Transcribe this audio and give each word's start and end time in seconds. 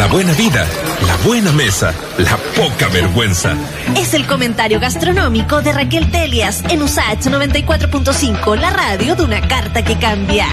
la 0.00 0.06
buena 0.06 0.32
vida, 0.32 0.66
la 1.06 1.16
buena 1.26 1.52
mesa, 1.52 1.94
la 2.16 2.38
poca 2.56 2.88
vergüenza. 2.88 3.54
Es 3.94 4.14
el 4.14 4.26
comentario 4.26 4.80
gastronómico 4.80 5.60
de 5.60 5.74
Raquel 5.74 6.10
Telias 6.10 6.64
en 6.70 6.80
USAH 6.80 7.24
94.5, 7.24 8.56
la 8.56 8.70
radio 8.70 9.14
de 9.14 9.24
una 9.24 9.46
carta 9.46 9.84
que 9.84 9.98
cambia. 9.98 10.46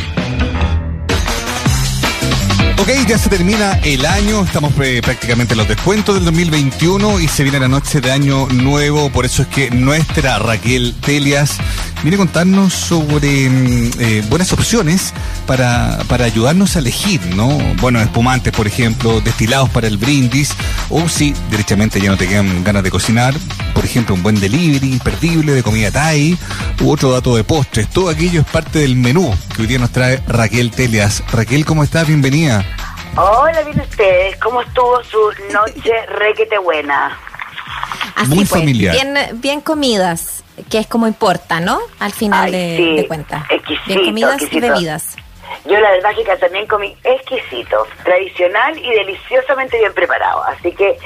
Ok, 2.78 2.90
ya 3.08 3.18
se 3.18 3.30
termina 3.30 3.80
el 3.86 4.06
año, 4.06 4.44
estamos 4.44 4.74
eh, 4.82 5.00
prácticamente 5.02 5.54
en 5.54 5.60
los 5.60 5.68
descuentos 5.70 6.16
del 6.16 6.26
2021 6.26 7.22
y 7.22 7.30
se 7.30 7.44
viene 7.44 7.62
la 7.62 7.70
noche 7.70 8.02
de 8.02 8.12
año 8.12 8.48
nuevo, 8.48 9.10
por 9.12 9.24
eso 9.24 9.44
es 9.44 9.48
que 9.48 9.72
nuestra 9.72 10.40
Raquel 10.40 10.94
Telias 11.00 11.58
viene 12.02 12.16
a 12.16 12.20
contarnos 12.20 12.74
sobre 12.74 13.50
mm, 13.50 13.92
eh, 13.98 14.24
buenas 14.30 14.52
opciones 14.52 15.14
para, 15.48 15.98
para 16.08 16.26
ayudarnos 16.26 16.76
a 16.76 16.80
elegir, 16.80 17.26
¿no? 17.36 17.48
Bueno, 17.82 18.00
espumantes, 18.00 18.54
por 18.54 18.68
ejemplo, 18.68 19.22
destilados 19.22 19.70
para 19.70 19.88
el 19.88 19.98
brindis, 19.98 20.54
o 20.90 21.08
si 21.10 21.34
directamente 21.50 22.00
ya 22.00 22.12
no 22.12 22.18
te 22.18 22.28
quedan 22.28 22.64
ganas 22.64 22.84
de 22.84 22.92
cocinar, 22.92 23.34
por 23.74 23.84
ejemplo, 23.86 24.14
un 24.14 24.22
buen 24.22 24.40
delivery 24.40 24.92
imperdible 24.92 25.54
de 25.54 25.64
comida 25.64 25.90
Thai 25.90 26.38
u 26.82 26.92
otro 26.92 27.12
dato 27.12 27.36
de 27.36 27.44
postres. 27.44 27.90
Todo 27.90 28.10
aquello 28.10 28.42
es 28.42 28.48
parte 28.48 28.80
del 28.80 28.96
menú 28.96 29.34
que 29.56 29.62
hoy 29.64 29.68
día 29.68 29.80
nos 29.80 29.92
trae 29.92 30.22
Raquel 30.28 30.70
Telias. 30.72 31.24
Raquel, 31.32 31.66
¿cómo 31.66 31.84
estás? 31.84 32.06
Bienvenida. 32.08 32.64
Hola, 33.16 33.62
bien 33.64 33.80
ustedes. 33.80 34.36
¿Cómo 34.38 34.62
estuvo 34.62 35.02
su 35.04 35.18
noche 35.52 35.92
requete 36.20 36.58
buena? 36.60 37.18
Así 38.16 38.30
Muy 38.30 38.46
pues, 38.46 38.50
familiar. 38.50 38.94
Bien, 38.94 39.16
bien 39.42 39.62
comidas, 39.62 40.44
que 40.70 40.80
es 40.80 40.88
como 40.88 41.08
importa, 41.08 41.60
¿no? 41.60 41.80
Al 42.00 42.12
final 42.12 42.46
Ay, 42.46 42.52
de, 42.52 42.78
sí, 42.78 42.96
de 42.98 43.08
cuentas. 43.08 43.44
Bien 43.88 44.06
comidas 44.06 44.42
y 44.42 44.46
exquisito. 44.46 44.74
bebidas. 44.74 45.16
Yo 45.68 45.80
la 45.80 45.92
verdad 45.92 46.16
que 46.16 46.24
también 46.38 46.66
comí 46.68 46.96
exquisito, 47.04 47.86
tradicional 48.04 48.78
y 48.78 48.90
deliciosamente 48.90 49.78
bien 49.78 49.94
preparado. 49.94 50.44
Así 50.44 50.72
que 50.72 50.98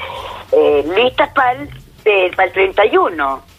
eh, 0.51 0.85
listas 0.95 1.29
para 1.33 1.53
el, 1.53 2.35
para 2.35 2.47
el 2.47 2.53
31. 2.53 3.50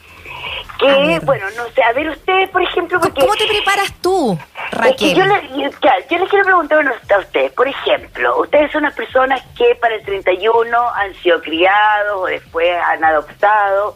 Que, 0.79 0.89
A 0.91 0.97
ver. 0.99 1.21
bueno, 1.25 1.47
no 1.57 1.65
sé, 1.75 1.83
a 1.83 1.93
ver 1.93 2.09
ustedes, 2.09 2.49
por 2.51 2.61
ejemplo, 2.63 2.99
porque... 3.01 3.21
¿Cómo 3.21 3.35
te 3.37 3.47
preparas 3.47 3.93
tú, 4.01 4.37
Es 4.37 4.69
que 4.71 4.77
Raquel? 4.77 5.15
yo, 5.15 5.25
le- 5.27 5.63
yo- 5.63 5.71
claro, 5.79 6.03
yo 6.11 6.19
les 6.19 6.29
quiero 6.29 6.45
preguntar 6.45 6.79
bueno, 6.83 6.93
a 7.15 7.19
ustedes, 7.19 7.53
por 7.53 7.69
ejemplo, 7.69 8.39
ustedes 8.41 8.73
son 8.73 8.83
unas 8.83 8.95
personas 8.95 9.41
que 9.57 9.77
para 9.77 9.95
el 9.95 10.03
31 10.05 10.89
han 10.95 11.15
sido 11.23 11.41
criados 11.41 12.23
o 12.23 12.27
después 12.27 12.69
han 12.85 13.05
adoptado, 13.05 13.95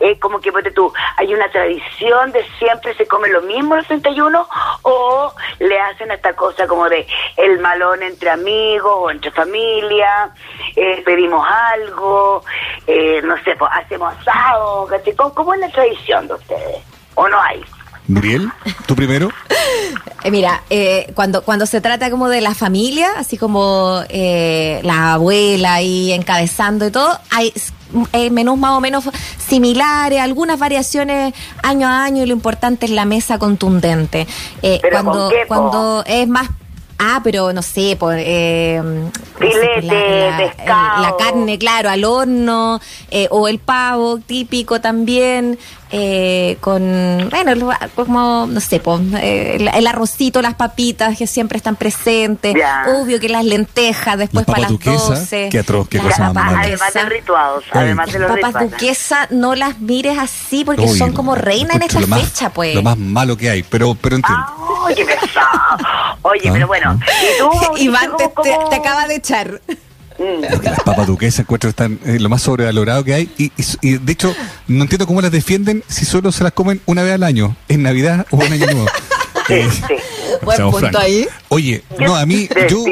eh, 0.00 0.18
como 0.18 0.40
que 0.40 0.50
ponte 0.50 0.72
tú, 0.72 0.92
hay 1.16 1.32
una 1.32 1.48
tradición 1.50 2.32
de 2.32 2.44
siempre 2.58 2.94
se 2.94 3.06
come 3.06 3.28
lo 3.28 3.42
mismo 3.42 3.76
los 3.76 3.86
31 3.86 4.48
o 4.82 5.32
le 5.60 5.80
hacen 5.80 6.10
esta 6.10 6.32
cosa 6.34 6.66
como 6.66 6.88
de 6.88 7.06
el 7.36 7.60
malón 7.60 8.02
entre 8.02 8.30
amigos 8.30 8.92
o 8.92 9.10
entre 9.10 9.30
familia, 9.30 10.30
eh, 10.74 11.00
pedimos 11.04 11.46
algo, 11.48 12.42
eh, 12.86 13.20
no 13.22 13.36
sé, 13.44 13.54
pues, 13.58 13.70
hacemos 13.74 14.14
asado. 14.18 14.88
¿Cómo, 15.16 15.34
cómo 15.34 15.54
es 15.54 15.60
la 15.60 15.70
tradición 15.70 16.28
de 16.28 16.34
ustedes? 16.34 16.82
¿O 17.14 17.28
no 17.28 17.40
hay? 17.40 17.62
Muriel, 18.06 18.50
tú 18.86 18.94
primero. 18.94 19.30
Eh, 20.24 20.30
mira, 20.30 20.62
eh, 20.68 21.12
cuando, 21.14 21.42
cuando 21.42 21.66
se 21.66 21.80
trata 21.80 22.10
como 22.10 22.28
de 22.28 22.40
la 22.40 22.54
familia, 22.54 23.10
así 23.16 23.38
como 23.38 24.02
eh, 24.08 24.80
la 24.82 25.14
abuela 25.14 25.74
ahí 25.74 26.12
encabezando 26.12 26.86
y 26.86 26.90
todo, 26.90 27.18
hay 27.30 27.52
eh, 28.12 28.30
menús 28.30 28.58
más 28.58 28.72
o 28.72 28.80
menos 28.80 29.04
similares, 29.38 30.20
algunas 30.20 30.58
variaciones 30.58 31.34
año 31.62 31.86
a 31.86 32.04
año 32.04 32.22
y 32.22 32.26
lo 32.26 32.32
importante 32.32 32.86
es 32.86 32.92
la 32.92 33.04
mesa 33.04 33.38
contundente. 33.38 34.26
Eh, 34.62 34.78
¿Pero 34.82 35.02
cuando, 35.02 35.12
con 35.12 35.30
qué, 35.30 35.46
po? 35.46 35.54
cuando 35.54 36.04
es 36.06 36.28
más... 36.28 36.48
Ah, 36.98 37.20
pero 37.24 37.52
no 37.52 37.62
sé, 37.62 37.96
por, 37.98 38.14
eh, 38.16 38.80
no 38.82 39.10
sé, 39.40 39.80
Filete, 39.80 40.30
la, 40.30 40.36
pescado. 40.36 41.02
la 41.02 41.16
carne, 41.18 41.58
claro, 41.58 41.90
al 41.90 42.04
horno, 42.04 42.80
eh, 43.10 43.26
o 43.30 43.48
el 43.48 43.58
pavo 43.58 44.18
típico 44.18 44.80
también, 44.80 45.58
eh, 45.96 46.56
con, 46.60 47.28
bueno, 47.30 47.70
como, 47.94 48.46
no 48.48 48.60
sé, 48.60 48.80
po, 48.80 49.00
eh, 49.16 49.56
el, 49.60 49.68
el 49.68 49.86
arrocito, 49.86 50.42
las 50.42 50.54
papitas 50.54 51.16
que 51.16 51.28
siempre 51.28 51.56
están 51.56 51.76
presentes, 51.76 52.52
Ya. 52.58 52.84
obvio 52.88 53.20
que 53.20 53.28
las 53.28 53.44
lentejas 53.44 54.18
después 54.18 54.44
Las 54.44 54.54
para 54.56 54.66
papas 54.66 54.70
las 54.70 54.70
duquesas, 54.72 55.20
12. 55.30 55.48
qué 55.50 55.58
atroz, 55.60 55.88
qué 55.88 55.98
cosa 56.00 56.32
más. 56.32 56.52
Además 56.52 56.70
duquesas. 56.70 56.94
de 56.94 57.08
rituados, 57.10 57.64
Oye. 57.72 57.80
además 57.84 58.12
de 58.12 58.18
los 58.18 58.28
Papas 58.30 58.46
rituales. 58.46 58.70
duquesa, 58.72 59.28
no 59.30 59.54
las 59.54 59.78
mires 59.78 60.18
así 60.18 60.64
porque 60.64 60.82
Uy, 60.82 60.98
son 60.98 61.10
no, 61.10 61.14
como 61.14 61.34
reinas 61.36 61.76
en 61.76 61.82
esta 61.82 62.00
más- 62.06 62.22
fecha, 62.22 62.50
pues. 62.50 62.74
Lo 62.74 62.82
más 62.82 62.98
malo 62.98 63.36
que 63.36 63.48
hay, 63.50 63.62
pero, 63.62 63.94
pero 63.94 64.16
entiendo. 64.16 64.44
¡Ay, 64.86 64.94
qué 64.96 65.04
pesado! 65.04 65.48
Oye, 66.22 66.48
Ah, 66.48 66.52
pero 66.52 66.66
bueno, 66.66 66.98
ah. 67.00 67.06
¿y 67.22 67.38
tú? 67.38 67.76
Iván 67.78 68.16
te, 68.16 68.28
te 68.70 68.74
acaba 68.76 69.06
de 69.06 69.14
echar. 69.16 69.60
Mm. 70.24 70.44
Porque 70.50 70.70
las 70.70 70.80
papas 70.80 71.06
duquesas 71.06 71.40
encuentro 71.40 71.68
que 71.68 71.70
están 71.70 71.98
eh, 72.06 72.18
lo 72.18 72.28
más 72.28 72.42
sobrevalorado 72.42 73.04
que 73.04 73.14
hay 73.14 73.30
y, 73.36 73.44
y- 73.46 73.52
y, 73.82 73.98
de 73.98 74.12
hecho 74.12 74.34
no 74.68 74.82
entiendo 74.82 75.06
cómo 75.06 75.20
las 75.20 75.30
defienden 75.32 75.82
si 75.88 76.04
solo 76.04 76.32
se 76.32 76.42
las 76.44 76.52
comen 76.52 76.80
una 76.86 77.02
vez 77.02 77.12
al 77.14 77.22
año, 77.24 77.56
en 77.68 77.82
Navidad 77.82 78.26
o 78.30 78.42
en 78.42 78.52
Año 78.54 78.66
Nuevo. 78.66 78.86
Eh, 79.50 79.68
Sí, 79.70 79.82
sí. 79.88 79.94
Buen 80.42 80.70
punto 80.70 80.98
ahí. 80.98 81.26
Oye, 81.48 81.82
no, 81.98 82.16
a 82.16 82.26
mí, 82.26 82.48
yo, 82.68 82.84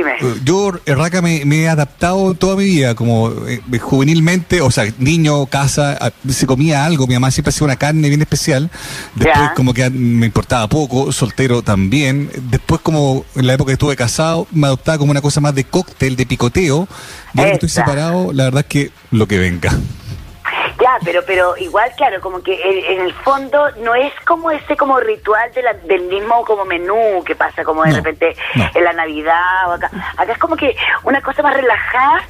yo, 0.44 0.72
eh, 0.86 0.94
Raca, 0.94 1.20
me, 1.22 1.44
me 1.44 1.62
he 1.62 1.68
adaptado 1.68 2.34
toda 2.34 2.56
mi 2.56 2.64
vida, 2.64 2.94
como 2.94 3.30
eh, 3.46 3.60
juvenilmente, 3.78 4.60
o 4.60 4.70
sea, 4.70 4.92
niño, 4.98 5.46
casa, 5.46 5.98
se 6.28 6.46
comía 6.46 6.84
algo, 6.84 7.06
mi 7.06 7.14
mamá 7.14 7.30
siempre 7.30 7.50
hacía 7.50 7.64
una 7.64 7.76
carne 7.76 8.08
bien 8.08 8.20
especial, 8.22 8.70
después 9.14 9.48
Ya. 9.48 9.54
como 9.54 9.74
que 9.74 9.88
me 9.90 10.26
importaba 10.26 10.68
poco, 10.68 11.12
soltero 11.12 11.62
también, 11.62 12.30
después 12.50 12.80
como 12.82 13.24
en 13.34 13.46
la 13.46 13.54
época 13.54 13.70
que 13.70 13.74
estuve 13.74 13.96
casado, 13.96 14.46
me 14.52 14.66
adoptaba 14.66 14.98
como 14.98 15.10
una 15.10 15.20
cosa 15.20 15.40
más 15.40 15.54
de 15.54 15.64
cóctel, 15.64 16.16
de 16.16 16.26
picoteo, 16.26 16.88
y 17.34 17.38
ahora 17.38 17.50
que 17.50 17.54
estoy 17.54 17.68
separado, 17.68 18.32
la 18.32 18.44
verdad 18.44 18.60
es 18.60 18.66
que 18.66 18.90
lo 19.10 19.26
que 19.26 19.38
venga. 19.38 19.72
Ya, 20.92 20.98
pero 21.04 21.22
pero 21.24 21.56
igual, 21.56 21.90
claro, 21.96 22.20
como 22.20 22.42
que 22.42 22.54
en, 22.54 22.98
en 22.98 23.06
el 23.06 23.14
fondo 23.14 23.70
no 23.82 23.94
es 23.94 24.12
como 24.26 24.50
ese 24.50 24.76
como 24.76 24.98
ritual 25.00 25.50
de 25.52 25.62
la- 25.62 25.72
del 25.74 26.02
mismo 26.02 26.44
como 26.44 26.64
menú 26.64 27.22
que 27.24 27.34
pasa 27.34 27.64
como 27.64 27.82
de 27.84 27.90
No, 27.90 27.96
repente 27.96 28.36
no. 28.54 28.68
en 28.74 28.84
la 28.84 28.92
Navidad 28.92 29.68
o 29.68 29.72
acá. 29.72 29.90
Acá 30.16 30.32
es 30.32 30.38
como 30.38 30.56
que 30.56 30.76
una 31.04 31.20
cosa 31.22 31.42
más 31.42 31.54
relajada 31.54 32.22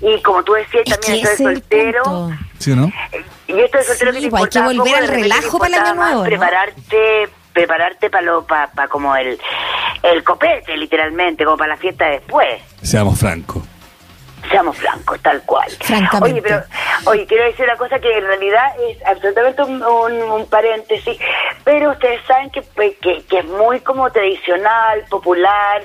y 0.00 0.20
como 0.22 0.42
tú 0.42 0.52
decías 0.54 0.82
Es 0.86 0.98
también 1.00 1.26
esto 1.26 1.48
de 1.48 1.54
soltero. 1.54 2.02
punto. 2.02 2.36
¿Sí 2.58 2.72
o 2.72 2.76
no? 2.76 2.92
Eh, 3.12 3.24
Y 3.48 3.60
esto 3.60 3.78
de 3.78 3.84
soltero 3.84 4.12
Sí, 4.12 4.20
que 4.20 4.30
te 4.30 4.36
hay 4.36 4.46
que 4.48 4.60
volver 4.60 4.94
al 4.96 5.08
relajo 5.08 5.58
para 5.58 5.76
el 5.76 5.82
año 5.82 5.94
nuevo, 5.94 6.14
¿no? 6.18 6.24
Prepararte, 6.24 7.28
prepararte 7.52 8.10
para 8.10 8.22
lo, 8.22 8.44
para 8.46 8.68
como 8.88 9.16
el, 9.16 9.38
el 10.02 10.22
copete, 10.24 10.76
literalmente, 10.76 11.44
como 11.44 11.56
para 11.56 11.70
la 11.70 11.76
fiesta 11.76 12.06
después. 12.06 12.60
Seamos 12.82 13.18
francos. 13.18 13.62
Seamos 14.48 14.76
francos, 14.78 15.20
tal 15.20 15.42
cual. 15.42 15.68
Francamente. 15.80 16.32
Oye, 16.40 16.42
pero, 16.42 16.62
oye, 17.10 17.26
quiero 17.26 17.44
decir 17.44 17.64
una 17.66 17.76
cosa 17.76 17.98
que 17.98 18.16
en 18.18 18.24
realidad 18.26 18.72
es 18.88 19.04
absolutamente 19.06 19.62
un, 19.62 19.82
un- 19.82 20.22
un 20.22 20.46
paréntesis, 20.48 21.18
pero 21.64 21.90
ustedes 21.90 22.20
saben 22.26 22.50
que, 22.50 22.62
pues, 22.62 22.96
que, 23.02 23.22
que 23.26 23.38
es 23.40 23.44
muy 23.44 23.80
como 23.80 24.10
tradicional, 24.10 25.04
popular, 25.10 25.82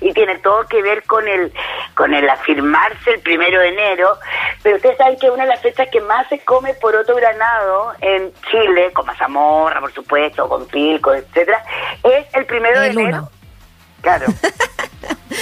y 0.00 0.12
tiene 0.12 0.38
todo 0.38 0.66
que 0.66 0.82
ver 0.82 1.02
con 1.04 1.26
el, 1.28 1.52
con 1.94 2.12
el 2.14 2.28
afirmarse 2.28 3.10
el 3.12 3.20
primero 3.20 3.60
de 3.60 3.68
enero, 3.68 4.18
pero 4.62 4.76
ustedes 4.76 4.96
saben 4.98 5.18
que 5.18 5.30
una 5.30 5.44
de 5.44 5.50
las 5.50 5.60
fechas 5.60 5.88
que 5.90 6.00
más 6.00 6.28
se 6.28 6.40
come 6.40 6.74
por 6.74 6.94
otro 6.96 7.14
granado 7.16 7.92
en 8.00 8.32
Chile, 8.50 8.92
con 8.92 9.06
mazamorra, 9.06 9.80
por 9.80 9.92
supuesto, 9.92 10.48
con 10.48 10.66
pilco, 10.66 11.14
etcétera, 11.14 11.62
es 12.02 12.26
el 12.34 12.44
primero 12.46 12.82
El 12.82 12.94
de 12.94 13.00
uno. 13.00 13.08
enero. 13.08 13.28
Claro. 14.02 14.26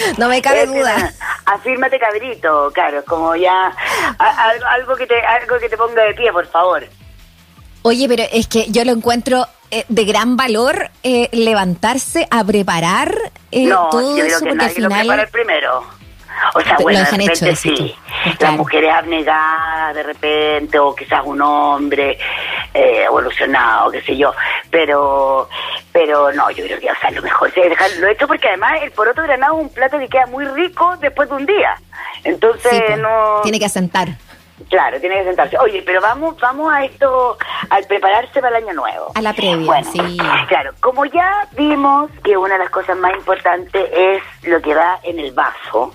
No 0.18 0.28
me 0.28 0.40
cabe 0.42 0.66
duda. 0.66 1.12
Afírmate, 1.46 1.98
cabrito, 1.98 2.70
claro, 2.72 3.04
como 3.04 3.34
ya 3.36 3.72
algo, 4.18 4.66
algo 4.66 4.96
que 4.96 5.06
te 5.06 5.20
algo 5.20 5.58
que 5.58 5.68
te 5.68 5.76
ponga 5.76 6.02
de 6.02 6.14
pie, 6.14 6.32
por 6.32 6.46
favor. 6.46 6.84
Oye, 7.82 8.08
pero 8.08 8.22
es 8.30 8.46
que 8.46 8.70
yo 8.70 8.84
lo 8.84 8.92
encuentro 8.92 9.46
eh, 9.70 9.84
de 9.88 10.04
gran 10.04 10.36
valor 10.36 10.90
eh, 11.02 11.28
levantarse 11.32 12.26
a 12.30 12.44
preparar 12.44 13.32
eh, 13.50 13.64
no, 13.66 13.88
todo 13.90 14.16
yo 14.16 14.24
creo 14.24 14.26
eso 14.26 14.44
que 14.44 14.50
porque 14.50 14.64
al 14.64 14.68
nadie 14.68 14.80
lo 14.80 14.88
prepara 14.88 15.02
final 15.02 15.20
el 15.20 15.28
primero. 15.28 15.84
O 16.54 16.60
sea, 16.60 16.76
bueno, 16.80 16.98
de 16.98 17.04
repente 17.04 17.32
hecho, 17.32 17.56
sí. 17.56 17.94
Las 18.38 18.52
mujeres 18.52 18.92
abnegadas 18.92 19.94
de 19.94 20.02
repente, 20.02 20.78
o 20.78 20.94
quizás 20.94 21.22
un 21.24 21.40
hombre 21.40 22.18
eh, 22.74 23.04
evolucionado, 23.06 23.90
qué 23.90 24.02
sé 24.02 24.16
yo. 24.16 24.34
Pero 24.70 25.48
pero 25.92 26.32
no, 26.32 26.50
yo 26.50 26.64
creo 26.64 26.80
que 26.80 26.90
o 26.90 26.96
sea, 27.00 27.10
lo 27.10 27.22
mejor 27.22 27.48
es 27.48 27.68
dejarlo 27.68 28.08
hecho 28.08 28.26
porque 28.26 28.48
además 28.48 28.82
el 28.82 28.90
poroto 28.92 29.22
granado 29.22 29.58
es 29.58 29.62
un 29.62 29.72
plato 29.72 29.98
que 29.98 30.08
queda 30.08 30.26
muy 30.26 30.44
rico 30.44 30.96
después 31.00 31.28
de 31.28 31.34
un 31.34 31.46
día. 31.46 31.76
Entonces, 32.24 32.72
sí, 32.72 32.82
pues, 32.86 32.98
no... 32.98 33.40
tiene 33.42 33.58
que 33.58 33.66
asentar. 33.66 34.08
Claro, 34.68 35.00
tiene 35.00 35.16
que 35.16 35.24
sentarse. 35.24 35.58
Oye, 35.58 35.82
pero 35.84 36.00
vamos, 36.00 36.38
vamos 36.40 36.72
a 36.72 36.84
esto, 36.84 37.36
al 37.68 37.84
prepararse 37.84 38.40
para 38.40 38.56
el 38.58 38.64
año 38.64 38.74
nuevo. 38.74 39.12
A 39.14 39.20
la 39.20 39.32
previa, 39.32 39.66
Bueno, 39.66 39.90
sí. 39.90 40.16
Claro, 40.48 40.72
como 40.80 41.04
ya 41.06 41.46
vimos 41.52 42.10
que 42.22 42.36
una 42.36 42.54
de 42.54 42.60
las 42.60 42.70
cosas 42.70 42.96
más 42.98 43.12
importantes 43.14 43.88
es 43.92 44.22
lo 44.48 44.60
que 44.62 44.74
va 44.74 44.98
en 45.02 45.18
el 45.18 45.32
vaso, 45.32 45.94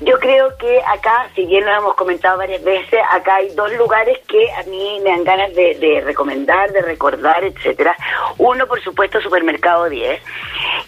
Yo 0.00 0.18
creo 0.18 0.56
que 0.58 0.80
acá, 0.82 1.28
si 1.34 1.46
bien 1.46 1.64
lo 1.64 1.72
hemos 1.72 1.94
comentado 1.94 2.38
varias 2.38 2.62
veces, 2.62 3.00
acá 3.10 3.36
hay 3.36 3.48
dos 3.54 3.72
lugares 3.72 4.18
que 4.26 4.52
a 4.52 4.62
mí 4.64 5.00
me 5.02 5.10
dan 5.10 5.24
ganas 5.24 5.54
de, 5.54 6.02
recomendar, 6.04 6.70
de 6.72 6.82
recordar, 6.82 7.44
etcétera. 7.44 7.96
Uno, 8.38 8.66
por 8.66 8.80
supuesto, 8.82 9.20
Supermercado 9.20 9.88
10, 9.88 10.22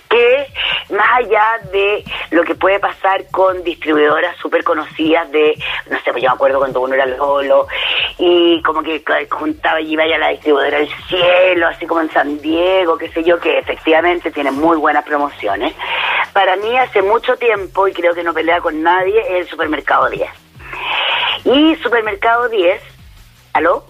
que 0.09 0.47
más 0.91 1.19
allá 1.19 1.61
de 1.73 2.05
lo 2.31 2.43
que 2.45 2.55
puede 2.55 2.79
pasar 2.79 3.25
con 3.31 3.63
distribuidoras 3.63 4.37
súper 4.39 4.65
conocidas 4.65 5.31
de, 5.31 5.57
no 5.91 5.99
sé, 6.01 6.11
pues 6.11 6.23
yo 6.23 6.31
me 6.31 6.35
acuerdo 6.35 6.59
cuando 6.59 6.81
uno 6.81 6.95
era 6.95 7.07
Lolo, 7.07 7.67
y 8.19 8.61
como 8.63 8.83
que 8.83 9.03
juntaba 9.31 9.81
y 9.81 9.97
vaya 9.97 10.17
a 10.17 10.19
la 10.19 10.29
distribuidora 10.29 10.79
del 10.79 10.91
cielo, 11.09 11.69
así 11.69 11.87
como 11.87 12.01
en 12.01 12.11
San 12.11 12.41
Diego, 12.41 12.99
qué 12.99 13.09
sé 13.11 13.23
yo, 13.23 13.39
que 13.39 13.59
efectivamente 13.59 14.31
tiene 14.31 14.51
muy 14.51 14.77
buenas 14.77 15.05
promociones. 15.05 15.75
Para 16.39 16.55
mí 16.55 16.79
hace 16.79 17.03
mucho 17.03 17.35
tiempo, 17.37 17.89
y 17.89 17.93
creo 17.93 18.15
que 18.15 18.23
no 18.23 18.33
pelea 18.33 18.61
con 18.61 18.81
nadie, 18.81 19.21
es 19.23 19.41
el 19.41 19.49
Supermercado 19.49 20.09
10. 20.09 20.23
Y 21.45 21.75
Supermercado 21.83 22.49
10, 22.49 22.81
¿aló? 23.55 23.85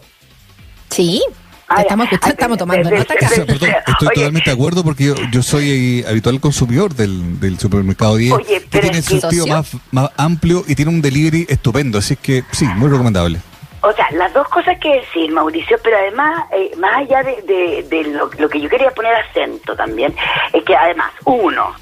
Sí. 0.89 1.23
Ah, 1.69 1.83
estamos, 1.83 2.09
estamos 2.11 2.57
tomando 2.57 2.91
nota 2.91 3.13
acá. 3.13 3.27
estoy 3.27 4.09
totalmente 4.15 4.49
de 4.49 4.57
acuerdo 4.57 4.83
porque 4.83 5.15
yo, 5.31 5.43
soy 5.43 6.03
habitual 6.09 6.41
consumidor 6.41 6.95
del, 6.95 7.39
del 7.39 7.59
supermercado 7.59 8.17
10, 8.17 8.33
Oye, 8.33 8.67
que 8.71 8.81
tiene 8.81 8.97
el 8.97 9.05
sentido 9.05 9.47
más, 9.47 9.71
más 9.91 10.11
amplio 10.17 10.65
y 10.67 10.75
tiene 10.75 10.91
un 10.91 11.03
delivery 11.03 11.45
estupendo, 11.51 11.99
así 11.99 12.17
que 12.17 12.45
sí, 12.51 12.65
muy 12.65 12.89
recomendable. 12.89 13.41
O 13.83 13.93
sea, 13.93 14.09
las 14.13 14.33
dos 14.33 14.49
cosas 14.49 14.79
que 14.81 14.89
decir, 14.89 15.31
Mauricio, 15.33 15.77
pero 15.85 15.99
además, 15.99 16.45
eh, 16.53 16.71
más 16.79 16.97
allá 16.97 17.23
de, 17.23 17.85
de, 17.91 18.05
lo, 18.05 18.31
que 18.31 18.59
yo 18.59 18.71
quería 18.71 18.91
poner 18.93 19.15
acento 19.17 19.77
también, 19.77 20.17
es 20.55 20.65
que 20.65 20.75
además, 20.75 21.13
uno, 21.27 21.75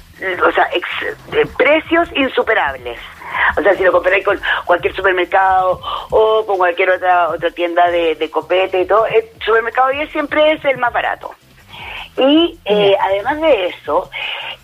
o 0.45 0.51
sea, 0.51 0.69
precios 1.57 2.09
insuperables. 2.15 2.99
O 3.57 3.61
sea, 3.61 3.75
si 3.75 3.83
lo 3.83 3.91
comparáis 3.91 4.25
con 4.25 4.39
cualquier 4.65 4.95
supermercado 4.95 5.81
o 6.09 6.45
con 6.45 6.57
cualquier 6.57 6.91
otra 6.91 7.29
otra 7.29 7.51
tienda 7.51 7.89
de, 7.89 8.15
de 8.15 8.29
copete 8.31 8.81
y 8.81 8.85
todo, 8.85 9.05
el 9.07 9.25
supermercado 9.45 9.89
10 9.89 10.11
siempre 10.11 10.53
es 10.53 10.65
el 10.65 10.77
más 10.77 10.93
barato. 10.93 11.33
Y 12.17 12.57
eh, 12.65 12.95
además 12.99 13.39
de 13.41 13.67
eso, 13.67 14.09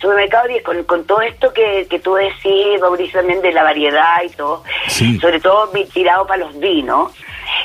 supermercado 0.01 0.47
10, 0.47 0.63
con, 0.63 0.83
con 0.85 1.05
todo 1.05 1.21
esto 1.21 1.53
que, 1.53 1.85
que 1.87 1.99
tú 1.99 2.15
decís, 2.15 2.81
Mauricio, 2.81 3.19
también 3.19 3.41
de 3.41 3.51
la 3.51 3.63
variedad 3.63 4.23
y 4.23 4.29
todo, 4.29 4.63
sobre 5.21 5.39
todo 5.39 5.69
tirado 5.93 6.25
para 6.25 6.45
los 6.45 6.59
vinos, 6.59 7.13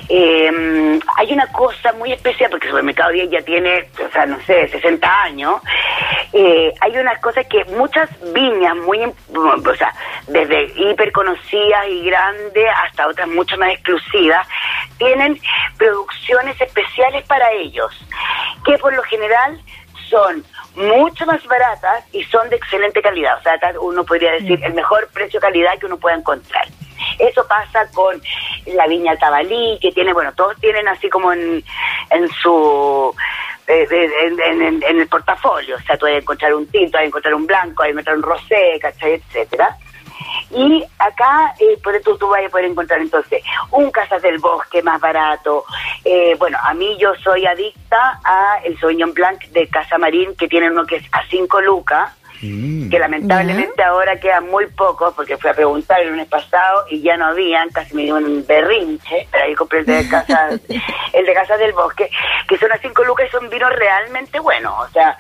eh, 0.09 0.99
hay 1.17 1.33
una 1.33 1.47
cosa 1.53 1.93
muy 1.93 2.13
especial, 2.13 2.51
porque 2.51 2.67
el 2.67 2.73
supermercado 2.73 3.11
10 3.11 3.31
ya 3.31 3.43
tiene, 3.43 3.89
o 4.07 4.11
sea, 4.11 4.25
no 4.27 4.41
sé, 4.47 4.69
60 4.69 5.23
años, 5.23 5.61
eh, 6.33 6.73
hay 6.81 6.97
unas 6.97 7.19
cosas 7.21 7.47
que 7.47 7.65
muchas 7.67 8.09
viñas, 8.33 8.77
muy, 8.77 9.03
o 9.05 9.75
sea, 9.77 9.93
desde 10.27 10.73
hiper 10.77 11.13
conocidas 11.13 11.89
y 11.91 12.05
grandes 12.05 12.67
hasta 12.85 13.07
otras 13.07 13.29
mucho 13.29 13.57
más 13.59 13.71
exclusivas, 13.71 14.47
tienen 14.97 15.39
producciones 15.77 16.59
especiales 16.61 17.27
para 17.27 17.53
ellos, 17.53 17.93
que 18.65 18.79
por 18.79 18.95
lo 18.95 19.03
general 19.03 19.61
son 20.09 20.43
mucho 20.75 21.27
más 21.27 21.45
baratas 21.47 22.05
y 22.13 22.23
son 22.25 22.49
de 22.49 22.57
excelente 22.57 23.03
calidad. 23.03 23.39
O 23.39 23.43
sea, 23.43 23.59
uno 23.81 24.05
podría 24.05 24.33
decir 24.33 24.59
el 24.65 24.73
mejor 24.75 25.09
precio-calidad 25.13 25.79
que 25.79 25.87
uno 25.87 25.99
pueda 25.99 26.17
encontrar. 26.17 26.67
Eso 27.19 27.47
pasa 27.47 27.89
con 27.93 28.21
la 28.67 28.87
viña 28.87 29.17
Tabalí, 29.17 29.79
que 29.81 29.93
tiene, 29.93 30.13
bueno, 30.13 30.33
todos 30.35 30.57
tienen 30.61 30.87
así 30.89 31.09
como 31.09 31.33
en, 31.33 31.63
en 32.11 32.29
su... 32.29 33.15
Eh, 33.67 33.87
en, 33.91 34.83
el 34.83 35.09
portafolio, 35.09 35.77
o 35.77 35.81
sea, 35.81 35.99
tú 35.99 36.07
vas 36.07 36.15
a 36.15 36.19
encontrar 36.19 36.55
un 36.55 36.67
tinto, 36.69 36.97
vas 36.97 37.03
a 37.03 37.07
encontrar 37.07 37.35
un 37.35 37.47
blanco, 37.47 37.83
vas 37.83 37.89
a 37.89 37.91
encontrar 37.91 38.17
un 38.17 38.23
rosé, 38.23 38.79
¿cachai? 38.81 39.15
etcétera. 39.15 39.77
Y 40.51 40.83
acá, 40.99 41.55
eh, 41.59 41.79
por 41.83 42.01
tú, 42.01 42.17
tú 42.17 42.29
vas 42.29 42.45
a 42.45 42.49
poder 42.49 42.67
encontrar 42.67 43.01
entonces 43.01 43.43
un 43.71 43.91
Casas 43.91 44.23
del 44.23 44.39
Bosque 44.39 44.83
más 44.83 45.01
barato. 45.01 45.65
Eh, 46.05 46.35
bueno, 46.39 46.59
a 46.63 46.73
mí 46.75 46.97
yo 46.99 47.15
soy 47.17 47.45
adicta 47.47 48.21
a 48.25 48.59
el 48.65 48.79
Sauvignon 48.79 49.13
Blanc 49.13 49.45
de 49.49 49.69
Casa 49.69 49.99
Marín, 49.99 50.35
que 50.37 50.49
tiene 50.49 50.71
uno 50.71 50.87
que 50.87 50.97
es 50.97 51.05
a 51.13 51.23
5 51.29 51.61
lucas 51.61 52.18
Mm. 52.41 52.89
que 52.89 52.99
lamentablemente 52.99 53.83
ahora 53.83 54.21
quedan 54.21 54.49
muy 54.49 54.67
pocos, 54.67 55.13
porque 55.15 55.37
fui 55.37 55.51
a 55.51 55.55
preguntar 55.55 56.01
el 56.01 56.11
lunes 56.11 56.29
pasado 56.29 56.85
y 56.89 57.01
ya 57.03 57.17
no 57.17 57.27
habían, 57.27 57.69
casi 57.71 57.95
me 57.97 58.05
dio 58.05 58.17
un 58.17 58.47
berrinche, 58.47 59.27
pero 59.31 59.45
ahí 59.45 59.55
compré 59.55 59.81
el 59.81 59.87
de 59.87 60.09
casa, 60.09 60.51
el 61.13 61.27
de 61.27 61.35
casa 61.35 61.57
del 61.57 61.73
bosque, 61.73 62.09
que 62.49 62.57
son 62.57 62.71
a 62.71 62.79
cinco 62.79 63.03
lucas 63.05 63.27
y 63.29 63.33
son 63.33 63.51
vinos 63.51 63.75
realmente 63.75 64.39
buenos, 64.39 64.73
o 64.79 64.89
sea, 64.91 65.17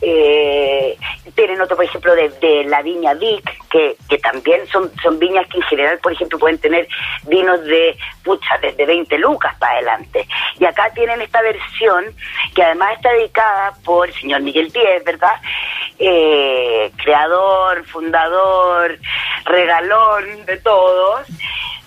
eh, 0.00 0.96
tienen 1.34 1.60
otro, 1.60 1.76
por 1.76 1.84
ejemplo, 1.84 2.14
de, 2.14 2.64
la 2.64 2.82
viña 2.82 3.14
Vic, 3.14 3.50
que, 3.70 3.96
que 4.08 4.18
también 4.18 4.66
son, 4.68 4.90
son 5.02 5.18
viñas 5.18 5.46
que 5.48 5.58
en 5.58 5.62
general, 5.64 5.98
por 5.98 6.12
ejemplo, 6.12 6.38
pueden 6.38 6.58
tener 6.58 6.86
vinos 7.26 7.64
de, 7.64 7.96
pucha, 8.22 8.58
desde 8.60 8.86
20 8.86 9.18
lucas 9.18 9.54
para 9.58 9.74
adelante. 9.74 10.26
Y 10.58 10.64
acá 10.64 10.90
tienen 10.94 11.20
esta 11.20 11.40
versión, 11.42 12.04
que 12.54 12.62
además 12.62 12.96
está 12.96 13.12
dedicada 13.12 13.72
por 13.84 14.08
el 14.08 14.14
señor 14.14 14.42
Miguel 14.42 14.70
Díez, 14.70 15.04
¿verdad? 15.04 15.34
Eh, 16.00 16.92
creador, 16.96 17.84
fundador, 17.86 18.98
regalón 19.44 20.46
de 20.46 20.56
todos, 20.58 21.26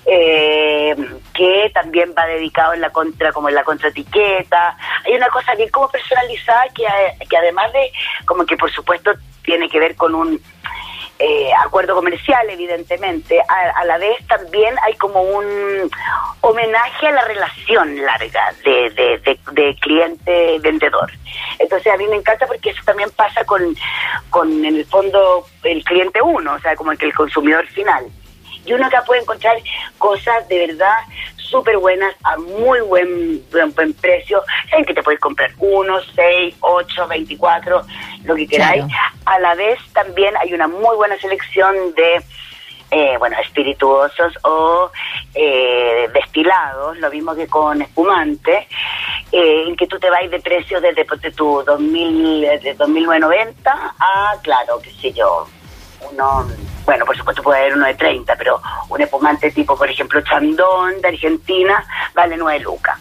eh, 0.06 0.96
que 1.34 1.72
también 1.74 2.14
va 2.18 2.26
dedicado 2.26 2.74
en 2.74 2.82
la 2.82 2.90
contra, 2.90 3.32
como 3.32 3.48
en 3.48 3.56
la 3.56 3.64
contraetiqueta. 3.64 4.76
Hay 5.06 5.14
una 5.14 5.30
cosa 5.30 5.56
bien 5.56 5.70
como 5.70 5.90
personalizada 5.90 6.64
que, 6.76 6.84
que 7.30 7.38
además 7.38 7.72
de, 7.72 7.92
como 8.26 8.46
que 8.46 8.58
por 8.58 8.72
supuesto 8.72 9.12
tiene 9.44 9.70
que 9.70 9.80
ver 9.80 9.96
con 9.96 10.14
un 10.14 10.42
eh, 11.24 11.52
acuerdo 11.64 11.94
comercial, 11.94 12.50
evidentemente, 12.50 13.40
a, 13.48 13.86
la 13.86 14.00
vez 14.00 14.26
también 14.28 14.74
hay 14.84 14.96
como 14.96 15.22
un 15.22 15.46
homenaje 16.42 17.08
a 17.08 17.12
la 17.12 17.26
relación 17.26 18.02
larga 18.04 18.54
de, 18.66 18.90
de, 18.90 19.40
de, 19.52 19.76
cliente-vendedor. 19.76 21.12
Entonces 21.60 21.94
a 21.94 21.98
mí 21.98 22.08
me 22.08 22.16
encanta 22.16 22.48
porque 22.48 22.72
eso 22.72 22.82
también 22.86 23.12
pasa 23.12 23.44
con, 23.46 23.76
con 24.32 24.66
en 24.66 24.76
el 24.78 24.86
fondo, 24.86 25.46
el 25.64 25.84
cliente 25.84 26.22
uno, 26.24 26.54
o 26.54 26.60
sea, 26.60 26.76
como 26.76 26.92
el, 26.92 26.98
el 27.00 27.14
consumidor 27.14 27.68
final. 27.68 28.08
Y 28.66 28.74
uno 28.74 28.88
acá 28.88 29.04
puede 29.06 29.22
encontrar 29.22 29.58
cosas 30.00 30.48
de 30.48 30.68
verdad 30.68 30.98
súper 31.52 31.78
buenas 31.78 32.16
a 32.24 32.38
muy 32.38 32.80
buen, 32.82 33.44
buen, 33.52 33.94
precio, 33.94 34.42
en 34.72 34.86
que 34.86 34.94
te 34.94 35.04
puedes 35.04 35.20
comprar 35.20 35.52
uno, 35.60 36.00
seis, 36.16 36.56
ocho, 36.62 37.08
veinticuatro, 37.08 37.84
lo 38.24 38.36
que 38.36 38.48
queráis. 38.48 38.86
A 39.26 39.40
la 39.40 39.54
vez 39.56 39.78
también 39.94 40.34
hay 40.38 40.54
una 40.54 40.68
muy 40.68 40.96
buena 40.96 41.18
selección 41.20 41.94
de 41.94 42.24
eh, 42.94 43.16
bueno, 43.20 43.38
espirituosos 43.42 44.34
o 44.44 44.92
eh, 45.34 46.10
destilados, 46.14 46.98
lo 46.98 47.10
mismo 47.10 47.34
que 47.34 47.48
con 47.48 47.82
espumante, 47.82 48.68
eh, 49.32 49.64
en 49.68 49.78
que 49.78 49.88
tú 49.88 49.98
te 49.98 50.10
vas 50.10 50.30
de 50.30 50.40
precios 50.42 50.82
desde 50.82 51.06
tu 51.32 51.64
2000, 51.66 52.42
de 52.42 52.74
2990 52.74 53.72
a, 53.72 54.34
claro, 54.42 54.82
qué 54.82 54.92
sé 54.92 55.14
yo, 55.14 55.48
uno 56.12 56.46
bueno, 56.92 57.06
por 57.06 57.16
supuesto 57.16 57.42
puede 57.42 57.62
haber 57.62 57.76
uno 57.76 57.86
de 57.86 57.94
30, 57.94 58.36
pero 58.36 58.62
un 58.90 59.00
espumante 59.00 59.50
tipo, 59.52 59.78
por 59.78 59.90
ejemplo, 59.90 60.20
Chandón 60.20 61.00
de 61.02 61.08
Argentina 61.08 61.82
vale 62.14 62.36
9 62.36 62.60
lucas. 62.60 63.00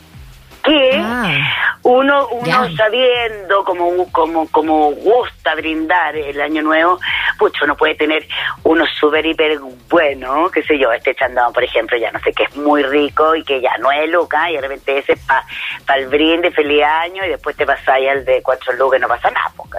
Que 0.63 0.93
ah. 1.03 1.79
uno, 1.83 2.29
uno 2.29 2.77
sabiendo 2.77 3.65
como, 3.65 4.13
como, 4.13 4.47
como 4.53 4.93
gusta 4.93 5.57
brindar 5.57 6.15
el 6.15 6.41
año 6.41 6.63
nuevo, 6.63 7.01
pucho, 7.37 7.65
uno 7.65 7.77
puede 7.77 7.97
tener 7.97 8.29
uno 8.63 8.85
súper 9.01 9.27
hiper 9.27 9.59
bueno, 9.89 10.49
qué 10.53 10.63
sé 10.63 10.79
yo, 10.79 10.93
este 10.93 11.17
Chandón, 11.17 11.53
por 11.53 11.65
ejemplo, 11.65 11.99
ya 11.99 12.13
no 12.13 12.21
sé, 12.21 12.33
que 12.33 12.45
es 12.45 12.55
muy 12.55 12.85
rico 12.85 13.35
y 13.35 13.43
que 13.43 13.61
ya 13.61 13.77
no 13.79 13.91
es 13.91 14.09
lucas, 14.09 14.51
y 14.51 14.53
de 14.53 14.61
repente 14.61 14.99
ese 14.99 15.15
es 15.15 15.21
para 15.27 16.01
el 16.01 16.07
brinde, 16.07 16.53
feliz 16.53 16.85
año, 16.85 17.25
y 17.25 17.31
después 17.31 17.57
te 17.57 17.67
pasáis 17.67 18.09
al 18.09 18.25
de 18.25 18.41
4 18.41 18.75
lucas 18.75 19.01
y 19.01 19.03
no 19.03 19.09
pasa 19.09 19.33
nada, 19.33 19.51
porque 19.57 19.79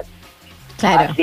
Claro. 0.81 1.13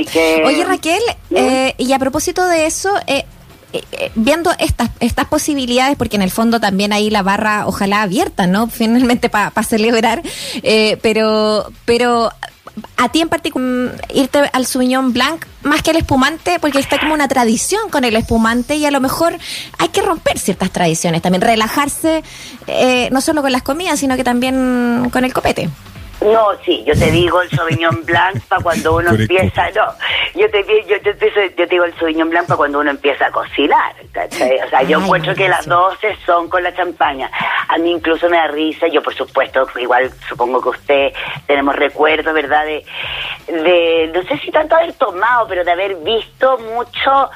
Oye, 0.46 0.64
Raquel, 0.64 1.02
eh, 1.30 1.74
y 1.78 1.92
a 1.92 1.98
propósito 1.98 2.46
de 2.46 2.66
eso, 2.66 2.90
eh, 3.06 3.24
eh, 3.72 4.10
viendo 4.14 4.50
estas 4.58 4.90
estas 5.00 5.26
posibilidades, 5.26 5.96
porque 5.96 6.16
en 6.16 6.22
el 6.22 6.30
fondo 6.30 6.60
también 6.60 6.92
hay 6.92 7.10
la 7.10 7.22
barra, 7.22 7.66
ojalá 7.66 8.02
abierta, 8.02 8.46
¿no? 8.46 8.68
Finalmente 8.70 9.28
para 9.28 9.62
celebrar, 9.62 10.22
pero 11.02 11.70
pero 11.84 12.30
a 12.96 13.08
ti 13.08 13.20
en 13.20 13.28
particular, 13.28 14.00
irte 14.14 14.38
al 14.52 14.64
Sauvignon 14.64 15.12
Blanc 15.12 15.44
más 15.62 15.82
que 15.82 15.90
el 15.90 15.96
espumante, 15.96 16.60
porque 16.60 16.78
está 16.78 17.00
como 17.00 17.12
una 17.12 17.26
tradición 17.26 17.90
con 17.90 18.04
el 18.04 18.14
espumante 18.14 18.76
y 18.76 18.86
a 18.86 18.92
lo 18.92 19.00
mejor 19.00 19.36
hay 19.78 19.88
que 19.88 20.00
romper 20.00 20.38
ciertas 20.38 20.70
tradiciones, 20.70 21.20
también 21.20 21.42
relajarse, 21.42 22.22
no 23.10 23.20
solo 23.20 23.42
con 23.42 23.50
las 23.50 23.62
comidas, 23.62 23.98
sino 23.98 24.16
que 24.16 24.22
también 24.22 25.08
con 25.10 25.24
el 25.24 25.32
copete. 25.32 25.68
No, 26.20 26.48
sí, 26.64 26.82
yo 26.84 26.94
te 26.98 27.10
digo 27.12 27.40
el 27.42 27.50
Sauvignon 27.50 28.04
Blanc 28.04 28.40
para 28.48 28.60
cuando 28.62 28.96
uno 28.96 29.10
empieza, 29.10 29.70
no, 29.70 29.86
yo 30.34 30.50
te, 30.50 30.64
yo, 30.88 31.00
te- 31.00 31.16
yo 31.50 31.54
te 31.56 31.66
digo 31.66 31.84
el 31.84 31.94
Sauvignon 31.96 32.28
Blanc 32.28 32.46
para 32.48 32.56
cuando 32.56 32.80
uno 32.80 32.90
empieza 32.90 33.26
a 33.26 33.30
cocinar, 33.30 33.94
¿cachai? 34.12 34.58
O 34.60 34.68
sea, 34.68 34.82
yo 34.82 34.98
Ay, 34.98 35.04
encuentro 35.04 35.34
que 35.34 35.48
las 35.48 35.66
buenísimo. 35.66 36.10
12 36.10 36.16
son 36.26 36.48
con 36.48 36.62
la 36.64 36.74
champaña. 36.74 37.30
A 37.68 37.78
mí 37.78 37.92
incluso 37.92 38.28
me 38.28 38.36
da 38.36 38.48
risa, 38.48 38.88
yo 38.88 39.00
por 39.02 39.14
supuesto, 39.14 39.66
igual 39.78 40.10
supongo 40.28 40.60
que 40.60 40.68
usted 40.70 41.12
tenemos 41.46 41.76
recuerdos, 41.76 42.34
¿verdad? 42.34 42.64
De, 42.64 42.84
de, 43.46 44.10
no 44.12 44.22
sé 44.24 44.38
si 44.38 44.50
tanto 44.50 44.74
haber 44.74 44.94
tomado, 44.94 45.46
pero 45.46 45.62
de 45.64 45.70
haber 45.70 45.94
visto 45.96 46.58
mucho, 46.58 47.30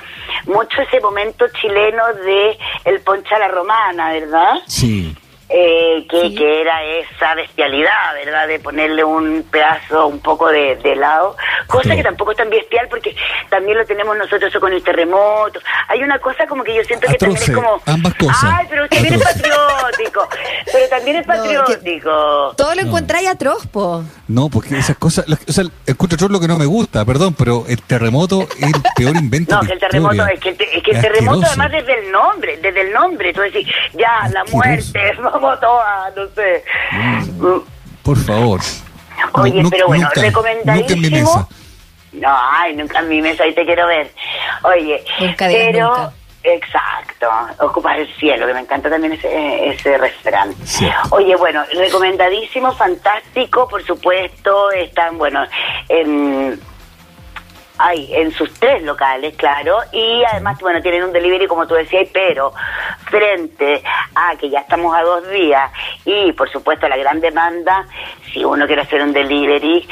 mucho 0.46 0.82
ese 0.82 1.00
momento 1.00 1.46
chileno 1.60 2.02
de 2.24 2.58
el 2.84 3.00
poncha 3.02 3.38
la 3.38 3.48
romana, 3.48 4.10
¿verdad? 4.12 4.54
Sí. 4.66 5.16
Eh, 5.54 6.06
que, 6.08 6.20
Sí. 6.22 6.34
que 6.34 6.60
era 6.62 6.82
esa 6.84 7.34
bestialidad, 7.34 8.14
¿verdad? 8.24 8.46
De 8.48 8.58
ponerle 8.60 9.04
un 9.04 9.44
pedazo, 9.50 10.06
un 10.06 10.20
poco 10.20 10.48
de, 10.48 10.76
de 10.76 10.92
helado, 10.92 11.36
cosa 11.66 11.94
que 11.94 12.02
tampoco 12.02 12.30
es 12.32 12.36
tan 12.38 12.48
bestial 12.50 12.86
porque 12.88 13.14
también 13.50 13.76
lo 13.78 13.84
tenemos 13.84 14.16
nosotros 14.16 14.44
eso 14.50 14.60
con 14.60 14.72
el 14.72 14.82
terremoto. 14.82 15.60
Hay 15.88 16.02
una 16.02 16.18
cosa 16.18 16.46
como 16.46 16.64
que 16.64 16.74
yo 16.74 16.82
siento 16.84 17.06
que 17.08 17.14
también 17.18 17.42
es 17.42 17.50
como... 17.50 17.80
ambas 17.86 18.14
cosas. 18.14 18.36
Ay, 18.44 18.66
pero 18.70 18.84
usted 18.84 18.96
también 18.96 19.14
es 19.20 19.22
patriótico, 19.24 20.28
pero 20.72 20.88
también 20.88 21.16
es 21.16 21.26
No, 21.26 21.34
patriótico. 21.34 22.54
Todo 22.56 22.74
lo 22.74 22.80
encontráis 22.82 23.28
atroz, 23.28 23.66
po. 23.66 24.04
No, 24.28 24.48
porque 24.48 24.78
esas 24.78 24.96
cosas, 24.96 25.28
las- 25.28 25.40
o 25.48 25.52
sea, 25.52 25.64
encuentro 25.86 26.18
yo 26.18 26.28
lo 26.28 26.40
que 26.40 26.48
no 26.48 26.56
me 26.58 26.66
gusta, 26.66 27.04
perdón, 27.04 27.34
pero 27.34 27.64
el 27.68 27.82
terremoto 27.82 28.42
es 28.58 28.62
el 28.62 28.82
peor 28.96 29.16
invento 29.16 29.54
No, 29.56 29.62
que 29.66 29.72
el 29.74 29.78
terremoto, 29.78 30.14
historia. 30.14 30.34
es 30.34 30.40
que 30.40 30.48
el, 30.50 30.56
te- 30.56 30.76
es 30.78 30.82
que 30.82 30.90
el 30.92 31.00
terremoto 31.00 31.42
asqueroso. 31.42 31.60
además 31.62 31.72
desde 31.86 32.00
el 32.06 32.12
nombre, 32.12 32.56
desde 32.58 32.80
el 32.80 32.92
nombre, 32.92 33.32
tú 33.32 33.40
decís, 33.42 33.66
ya, 33.94 34.28
la 34.32 34.44
muerte, 34.44 35.12
vamos 35.22 35.41
todas, 35.60 36.16
no 36.16 36.26
sé. 36.34 36.64
Mm. 36.92 37.58
Por 38.02 38.16
favor. 38.18 38.60
Oye, 39.32 39.62
Nu- 39.62 39.70
pero 39.70 39.86
bueno, 39.86 40.04
nunca, 40.04 40.20
recomendadísimo. 40.20 40.96
Nunca 40.96 41.06
en 41.06 41.12
mi 41.12 41.20
mesa. 41.20 41.48
No, 42.12 42.28
ay, 42.52 42.76
nunca 42.76 42.98
en 43.00 43.08
mi 43.08 43.22
mesa, 43.22 43.44
ahí 43.44 43.54
te 43.54 43.64
quiero 43.64 43.86
ver. 43.86 44.10
Oye, 44.64 45.02
Nunca 45.20 45.48
digas 45.48 45.66
pero... 45.72 45.88
nunca. 45.88 46.12
Exacto, 46.44 47.28
ocupar 47.60 48.00
el 48.00 48.12
cielo, 48.16 48.48
que 48.48 48.52
me 48.54 48.58
encanta 48.60 48.90
también 48.90 49.12
ese, 49.12 49.68
ese 49.68 49.96
refrán. 49.96 50.52
Cierto. 50.64 50.98
Oye, 51.12 51.36
bueno, 51.36 51.62
recomendadísimo, 51.72 52.72
fantástico, 52.72 53.68
por 53.68 53.80
supuesto, 53.86 54.72
están, 54.72 55.18
bueno, 55.18 55.44
en, 55.88 56.60
ay, 57.84 58.08
en 58.14 58.32
sus 58.32 58.52
tres 58.54 58.82
locales, 58.82 59.34
claro, 59.36 59.78
y 59.92 60.22
además, 60.24 60.58
bueno, 60.60 60.80
tienen 60.82 61.04
un 61.04 61.12
delivery, 61.12 61.46
como 61.46 61.66
tú 61.66 61.74
decías, 61.74 62.08
pero 62.12 62.52
frente 63.10 63.82
a 64.14 64.36
que 64.36 64.50
ya 64.50 64.60
estamos 64.60 64.94
a 64.96 65.02
dos 65.02 65.28
días 65.30 65.70
y, 66.04 66.32
por 66.32 66.50
supuesto, 66.50 66.88
la 66.88 66.96
gran 66.96 67.20
demanda, 67.20 67.86
si 68.32 68.44
uno 68.44 68.66
quiere 68.66 68.82
hacer 68.82 69.02
un 69.02 69.12
delivery, 69.12 69.88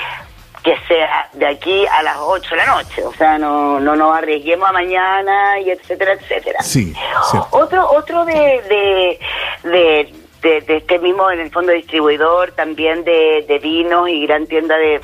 que 0.62 0.76
sea 0.86 1.28
de 1.32 1.46
aquí 1.46 1.86
a 1.86 2.02
las 2.02 2.18
8 2.18 2.50
de 2.50 2.56
la 2.56 2.66
noche, 2.66 3.02
o 3.04 3.12
sea, 3.14 3.38
no, 3.38 3.80
no 3.80 3.96
nos 3.96 4.14
arriesguemos 4.16 4.68
a 4.68 4.72
mañana 4.72 5.58
y 5.58 5.70
etcétera, 5.70 6.12
etcétera. 6.12 6.60
Sí, 6.62 6.92
cierto. 7.30 7.48
Otro, 7.52 7.90
otro 7.90 8.24
de, 8.26 8.34
de, 8.34 9.20
de, 9.64 10.14
de- 10.42 10.60
de 10.60 10.76
este 10.76 10.98
mismo, 10.98 11.30
en 11.30 11.40
el 11.40 11.50
fondo 11.50 11.72
distribuidor 11.72 12.52
también 12.52 13.04
de, 13.04 13.44
de 13.48 13.58
vinos 13.58 14.08
y 14.10 14.26
gran 14.26 14.46
tienda 14.46 14.76
de, 14.76 15.00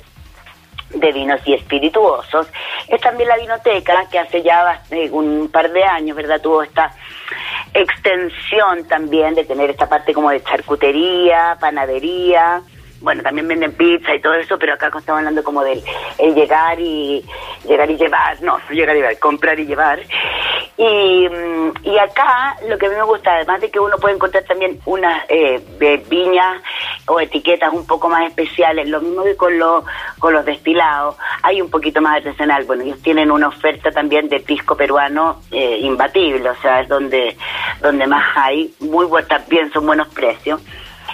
de 0.91 1.13
vinos 1.13 1.41
y 1.45 1.55
espirituosos, 1.55 2.47
es 2.89 3.01
también 3.01 3.29
la 3.29 3.37
vinoteca, 3.37 4.07
que 4.11 4.19
hace 4.19 4.43
ya 4.43 4.83
eh, 4.91 5.11
un 5.11 5.49
par 5.53 5.71
de 5.73 5.85
años, 5.85 6.17
¿verdad? 6.17 6.41
Tuvo 6.41 6.63
esta 6.63 6.93
extensión 7.75 8.87
también 8.89 9.35
de 9.35 9.45
tener 9.45 9.71
esta 9.71 9.89
parte 9.89 10.15
como 10.15 10.31
de 10.31 10.43
charcutería, 10.43 11.57
panadería, 11.61 12.63
bueno, 13.01 13.23
también 13.23 13.49
venden 13.49 13.73
pizza 13.73 14.15
y 14.15 14.21
todo 14.21 14.35
eso, 14.35 14.59
pero 14.59 14.75
acá 14.75 14.87
estamos 14.87 15.19
hablando 15.19 15.43
como 15.45 15.63
del 15.63 15.83
el 16.19 16.35
llegar 16.35 16.81
y 16.81 17.25
llegar 17.67 17.91
y 17.91 17.97
llevar, 17.97 18.43
no, 18.43 18.59
llegar 18.71 18.97
y 18.97 19.01
llevar, 19.01 19.19
comprar 19.19 19.59
y 19.59 19.67
llevar. 19.67 20.01
Y, 20.79 21.29
mm, 21.29 21.73
y 21.85 21.99
acá 21.99 22.57
lo 22.69 22.77
que 22.77 22.87
a 22.87 22.91
mí 22.91 22.97
me 22.97 23.03
gusta, 23.05 23.35
además 23.35 23.61
de 23.61 23.71
que 23.71 23.81
uno 23.81 23.97
puede 23.99 24.15
encontrar 24.15 24.45
también 24.45 24.79
unas 24.85 25.25
eh, 25.29 25.63
viñas 26.09 26.63
o 27.07 27.21
etiquetas 27.21 27.73
un 27.73 27.87
poco 27.87 28.09
más 28.09 28.27
especiales, 28.27 28.89
lo 28.89 29.01
mismo 29.01 29.25
que 29.25 29.37
con, 29.37 29.59
los 29.59 29.85
con 30.19 30.33
los 30.33 30.45
destilados, 30.45 31.17
hay 31.43 31.63
un 31.63 31.71
poquito 31.71 32.01
más 32.01 32.17
artesanal. 32.17 32.65
Bueno, 32.65 32.83
ellos 32.83 33.01
tienen 33.03 33.31
una 33.31 33.49
oferta 33.49 33.91
también 33.91 34.29
de 34.29 34.41
pisco 34.41 34.77
peruano 34.77 35.41
eh, 35.51 35.79
imbatible, 35.81 36.51
o 36.51 36.57
sea, 36.57 36.81
es 36.81 36.89
donde, 36.89 37.37
donde 37.81 38.07
más 38.07 38.37
hay, 38.37 38.75
muy 38.81 39.07
también 39.29 39.73
son 39.73 39.87
buenos 39.87 40.09
precios 40.09 40.61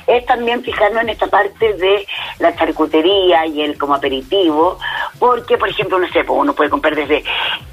es 0.07 0.27
también 0.27 0.63
fijarnos 0.63 1.03
en 1.03 1.09
esta 1.11 1.27
parte 1.27 1.73
de 1.75 2.07
la 2.39 2.55
charcutería 2.57 3.47
y 3.47 3.63
el 3.63 3.79
como 3.79 3.95
aperitivo, 3.95 4.79
porque 5.19 5.57
por 5.59 5.69
ejemplo, 5.69 5.99
no 5.99 6.09
sé, 6.09 6.25
pues 6.25 6.39
uno 6.41 6.53
puede 6.55 6.71
comprar 6.71 6.95
desde, 6.95 7.25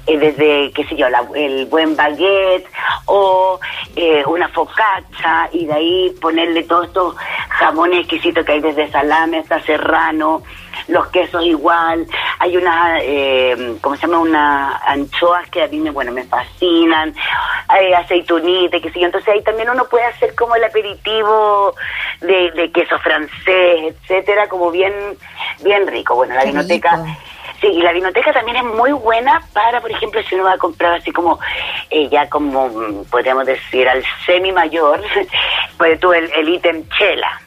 eh, 0.06 0.18
desde 0.18 0.72
qué 0.72 0.84
sé 0.86 0.96
yo, 0.96 1.08
la- 1.08 1.26
el 1.34 1.66
buen 1.66 1.96
baguette 1.96 2.66
o 3.06 3.58
eh, 3.96 4.22
una 4.26 4.48
focaccia 4.48 5.48
y 5.52 5.66
de 5.66 5.72
ahí 5.72 6.10
ponerle 6.20 6.62
todos 6.64 6.86
estos 6.86 7.16
jamones 7.48 8.00
exquisitos 8.00 8.44
que 8.44 8.52
hay 8.52 8.60
desde 8.60 8.90
salame 8.90 9.38
hasta 9.38 9.60
serrano, 9.62 10.42
los 10.90 11.06
quesos 11.08 11.44
igual, 11.44 12.06
hay 12.38 12.56
unas, 12.56 13.00
eh, 13.02 13.76
¿cómo 13.80 13.96
se 13.96 14.02
llama? 14.02 14.18
Unas 14.18 14.82
anchoas 14.86 15.48
que 15.50 15.62
a 15.62 15.68
mí 15.68 15.78
me, 15.78 15.90
bueno, 15.90 16.12
me 16.12 16.24
fascinan, 16.24 17.14
hay 17.68 17.92
aceitunitas, 17.92 18.80
qué 18.82 18.90
sé 18.90 19.00
yo, 19.00 19.06
entonces 19.06 19.28
ahí 19.32 19.42
también 19.42 19.70
uno 19.70 19.84
puede 19.86 20.04
hacer 20.04 20.34
como 20.34 20.56
el 20.56 20.64
aperitivo 20.64 21.74
de, 22.20 22.50
de 22.52 22.72
queso 22.72 22.98
francés, 22.98 23.94
etcétera, 23.94 24.48
como 24.48 24.70
bien, 24.70 24.92
bien 25.62 25.86
rico. 25.86 26.14
Bueno, 26.14 26.34
la 26.34 26.44
vinoteca... 26.44 27.02
Sí, 27.60 27.66
y 27.66 27.82
la 27.82 27.92
vinoteca 27.92 28.32
también 28.32 28.56
es 28.56 28.64
muy 28.64 28.90
buena 28.92 29.42
para, 29.52 29.82
por 29.82 29.90
ejemplo, 29.90 30.22
si 30.22 30.34
uno 30.34 30.44
va 30.44 30.54
a 30.54 30.58
comprar 30.58 30.94
así 30.94 31.12
como, 31.12 31.38
eh, 31.90 32.08
ya 32.08 32.26
como, 32.30 32.68
mm, 32.70 33.04
podríamos 33.10 33.44
decir, 33.44 33.86
al 33.86 34.02
semi 34.24 34.50
mayor, 34.50 35.02
pues 35.76 36.00
tú 36.00 36.10
el, 36.14 36.32
el 36.32 36.48
ítem 36.48 36.88
chela. 36.96 37.38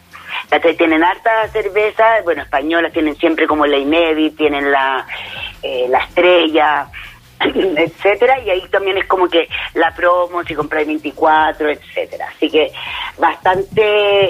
¿Cachai? 0.50 0.75
Tienen 0.75 1.03
harta 1.03 1.47
cerveza, 1.50 2.21
bueno, 2.23 2.43
españolas 2.43 2.93
tienen 2.93 3.15
siempre 3.15 3.47
como 3.47 3.65
la 3.65 3.77
Inevi, 3.77 4.31
tienen 4.31 4.71
la, 4.71 5.05
eh, 5.62 5.88
la 5.89 6.00
estrella, 6.00 6.88
etcétera, 7.39 8.39
y 8.39 8.50
ahí 8.50 8.67
también 8.69 8.97
es 8.97 9.05
como 9.07 9.27
que 9.27 9.47
la 9.73 9.93
promo, 9.95 10.43
si 10.43 10.53
compras 10.55 10.85
24, 10.85 11.69
etcétera. 11.69 12.27
Así 12.35 12.50
que 12.50 12.71
bastante, 13.17 14.27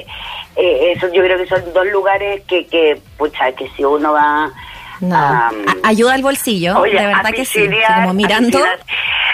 eh, 0.55 0.93
eso 0.95 1.07
yo 1.13 1.21
creo 1.23 1.37
que 1.37 1.47
son 1.47 1.73
dos 1.73 1.87
lugares 1.87 2.43
que, 2.43 2.67
que 2.67 2.99
pucha, 3.17 3.51
que 3.53 3.69
si 3.69 3.83
uno 3.83 4.13
va 4.13 4.51
No. 5.09 5.51
ayuda 5.83 6.13
al 6.13 6.21
bolsillo, 6.21 6.79
Oye, 6.79 6.99
de 6.99 7.07
verdad 7.07 7.31
que 7.31 7.45
sí. 7.45 7.69
como 7.95 8.13
mirando. 8.13 8.59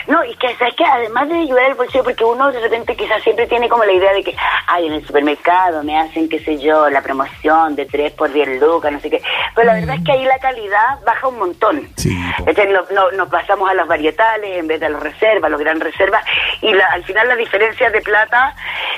No, 0.07 0.25
y 0.25 0.33
que 0.37 0.55
sabes 0.55 0.73
que 0.75 0.83
además 0.83 1.29
de 1.29 1.35
ayudar 1.35 1.65
al 1.65 1.75
bolsillo, 1.75 2.03
porque 2.03 2.23
uno 2.23 2.51
de 2.51 2.59
repente 2.59 2.95
quizás 2.95 3.21
siempre 3.21 3.45
tiene 3.45 3.69
como 3.69 3.83
la 3.83 3.93
idea 3.93 4.11
de 4.11 4.23
que, 4.23 4.35
ay, 4.65 4.87
en 4.87 4.93
el 4.93 5.05
supermercado 5.05 5.83
me 5.83 5.99
hacen, 5.99 6.27
qué 6.27 6.39
sé 6.39 6.57
yo, 6.57 6.89
la 6.89 7.01
promoción 7.01 7.75
de 7.75 7.85
3 7.85 8.13
por 8.13 8.31
10 8.33 8.59
lucas, 8.59 8.91
no 8.91 8.99
sé 9.01 9.11
qué. 9.11 9.21
Pero 9.53 9.67
la 9.67 9.73
verdad 9.75 9.95
es 9.97 10.03
que 10.03 10.11
ahí 10.13 10.25
la 10.25 10.39
calidad 10.39 10.99
baja 11.05 11.27
un 11.27 11.37
montón. 11.37 11.87
Sí. 11.97 12.17
Entonces, 12.39 12.69
no- 12.69 12.85
no- 12.95 13.11
nos 13.11 13.29
pasamos 13.29 13.69
a 13.69 13.75
los 13.75 13.87
varietales 13.87 14.57
en 14.57 14.67
vez 14.67 14.79
de 14.79 14.87
a 14.87 14.89
los 14.89 15.03
reservas, 15.03 15.43
a 15.43 15.49
los 15.49 15.59
gran 15.59 15.79
reservas, 15.79 16.23
y 16.61 16.73
la- 16.73 16.87
al 16.87 17.03
final 17.03 17.27
las 17.27 17.37
diferencias 17.37 17.93
de 17.93 18.01
plata 18.01 18.55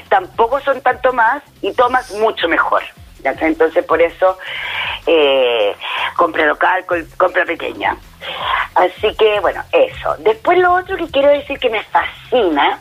tampoco 0.07 0.61
son 0.61 0.79
tanto 0.81 1.11
más 1.11 1.43
y 1.61 1.73
tomas 1.73 2.09
mucho 2.13 2.47
mejor. 2.47 2.83
¿Ya? 3.21 3.35
Entonces, 3.41 3.83
por 3.85 4.01
eso, 4.01 4.37
eh, 5.07 5.75
compra 6.15 6.45
local, 6.45 6.85
compra 7.17 7.45
pequeña. 7.45 7.97
Así 8.75 9.13
que, 9.17 9.39
bueno, 9.39 9.63
eso. 9.71 10.15
Después 10.19 10.57
lo 10.59 10.73
otro 10.73 10.95
que 10.97 11.07
quiero 11.07 11.29
decir 11.29 11.59
que 11.59 11.69
me 11.69 11.83
fascina 11.83 12.79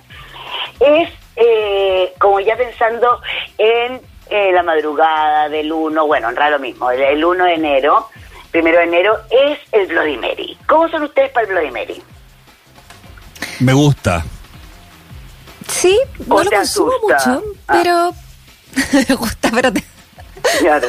es, 0.81 1.11
eh, 1.37 2.13
como 2.19 2.41
ya 2.41 2.57
pensando 2.57 3.21
en 3.59 4.01
eh, 4.29 4.53
la 4.53 4.63
madrugada 4.63 5.49
del 5.49 5.73
1, 5.73 6.07
bueno, 6.07 6.29
en 6.29 6.37
realidad 6.37 6.59
lo 6.59 6.63
mismo, 6.63 6.91
el, 6.91 7.01
el 7.01 7.25
1 7.25 7.45
de 7.45 7.55
enero, 7.55 8.09
primero 8.51 8.79
de 8.79 8.85
enero, 8.85 9.19
es 9.31 9.59
el 9.73 9.87
Bloody 9.89 10.17
Mary. 10.17 10.57
¿Cómo 10.69 10.89
son 10.89 11.03
ustedes 11.03 11.31
para 11.31 11.47
el 11.47 11.53
Bloody 11.53 11.71
Mary? 11.71 12.03
Me 13.61 13.73
gusta. 13.73 14.25
Sí, 15.69 15.99
no 16.27 16.37
¿O 16.37 16.45
lo 16.45 16.51
te 16.51 16.57
consumo 16.57 16.93
asusta? 17.17 17.31
mucho, 17.31 17.45
Ah. 17.69 17.81
pero 17.83 18.13
me 19.09 19.15
gusta, 19.17 19.51
pero 19.55 19.73
te- 19.73 19.85
Claro. 20.61 20.89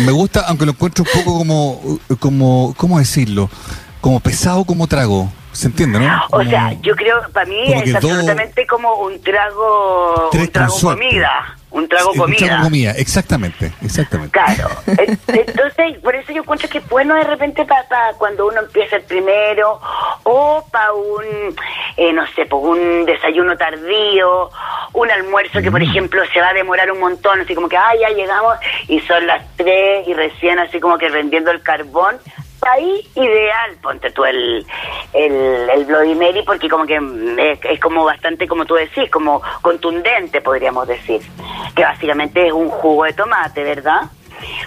Me 0.00 0.12
gusta, 0.12 0.44
aunque 0.48 0.66
lo 0.66 0.72
encuentro 0.72 1.04
un 1.04 1.24
poco 1.24 1.38
como, 1.38 1.98
como, 2.20 2.74
¿cómo 2.76 2.98
decirlo? 2.98 3.50
Como 4.00 4.20
pesado 4.20 4.64
como 4.64 4.86
trago. 4.86 5.30
¿Se 5.52 5.66
entiende, 5.66 5.98
no? 5.98 6.22
O 6.30 6.44
sea, 6.44 6.72
yo 6.82 6.94
creo, 6.94 7.20
para 7.32 7.46
mí 7.46 7.72
es 7.72 7.94
absolutamente 7.94 8.64
como 8.66 8.94
un 8.94 9.20
trago, 9.20 10.30
un 10.32 10.48
trago 10.48 10.70
con 10.70 10.78
suerte. 10.80 11.02
comida, 11.02 11.57
un 11.70 11.88
trago 11.88 12.12
comida. 12.14 12.38
Un 12.40 12.46
trago 12.48 12.62
comida, 12.64 12.90
exactamente, 12.92 13.72
exactamente. 13.82 14.32
Claro. 14.32 14.68
En- 14.86 15.18
Entonces, 15.28 15.98
por 16.02 16.14
eso 16.14 16.32
yo 16.32 16.42
encuentro 16.42 16.68
que 16.68 16.78
es 16.78 16.88
bueno 16.88 17.14
de 17.14 17.24
repente 17.24 17.64
para 17.64 18.12
cuando 18.14 18.46
uno 18.46 18.60
empieza 18.60 18.96
el 18.96 19.02
primero 19.02 19.80
o 20.24 20.64
para 20.72 20.92
un, 20.92 21.24
eh, 21.96 22.12
no 22.12 22.26
sé, 22.28 22.46
pues 22.46 22.62
un 22.64 23.04
desayuno 23.04 23.56
tardío 23.56 24.50
un 24.94 25.10
almuerzo 25.10 25.60
que, 25.60 25.70
por 25.70 25.82
ejemplo, 25.82 26.22
se 26.32 26.40
va 26.40 26.48
a 26.48 26.54
demorar 26.54 26.90
un 26.90 26.98
montón, 27.00 27.40
así 27.40 27.54
como 27.54 27.68
que, 27.68 27.76
ah, 27.76 27.92
ya 28.00 28.08
llegamos 28.08 28.56
y 28.88 29.00
son 29.00 29.26
las 29.26 29.44
tres 29.56 30.08
y 30.08 30.14
recién 30.14 30.58
así 30.58 30.80
como 30.80 30.96
que 30.98 31.08
rendiendo 31.08 31.50
el 31.50 31.62
carbón. 31.62 32.16
Ahí 32.72 33.06
ideal, 33.14 33.76
ponte 33.82 34.10
tú 34.10 34.24
el, 34.24 34.66
el, 35.12 35.84
Bloody 35.86 36.14
Mary, 36.14 36.42
porque 36.44 36.68
como 36.68 36.86
que 36.86 36.96
es, 36.96 37.58
es 37.64 37.80
como 37.80 38.04
bastante, 38.04 38.46
como 38.46 38.66
tú 38.66 38.74
decís, 38.74 39.10
como 39.10 39.42
contundente, 39.62 40.40
podríamos 40.40 40.86
decir. 40.86 41.22
Que 41.74 41.82
básicamente 41.82 42.46
es 42.46 42.52
un 42.52 42.68
jugo 42.68 43.04
de 43.04 43.12
tomate, 43.14 43.62
¿verdad? 43.62 44.02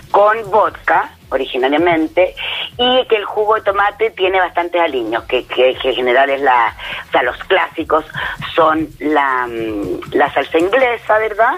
Con 0.09 0.49
vodka, 0.49 1.11
originariamente, 1.29 2.35
y 2.77 3.05
que 3.07 3.15
el 3.15 3.25
jugo 3.25 3.55
de 3.55 3.61
tomate 3.61 4.11
tiene 4.11 4.39
bastantes 4.39 4.81
aliños, 4.81 5.23
que, 5.23 5.45
que, 5.45 5.75
que 5.75 5.89
en 5.89 5.95
general 5.95 6.29
es 6.29 6.41
la, 6.41 6.75
o 7.07 7.11
sea, 7.11 7.23
los 7.23 7.37
clásicos 7.45 8.05
son 8.53 8.87
la, 8.99 9.47
mm, 9.47 10.13
la 10.13 10.33
salsa 10.33 10.57
inglesa, 10.57 11.17
¿verdad? 11.19 11.53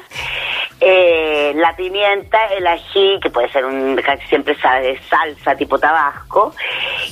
Eh, 0.86 1.54
la 1.56 1.74
pimienta, 1.78 2.48
el 2.48 2.68
ají, 2.68 3.18
que 3.22 3.30
puede 3.30 3.50
ser 3.54 3.64
un, 3.64 3.96
casi 3.96 4.28
siempre 4.28 4.54
sabe, 4.60 5.00
salsa 5.10 5.56
tipo 5.56 5.80
tabasco, 5.80 6.54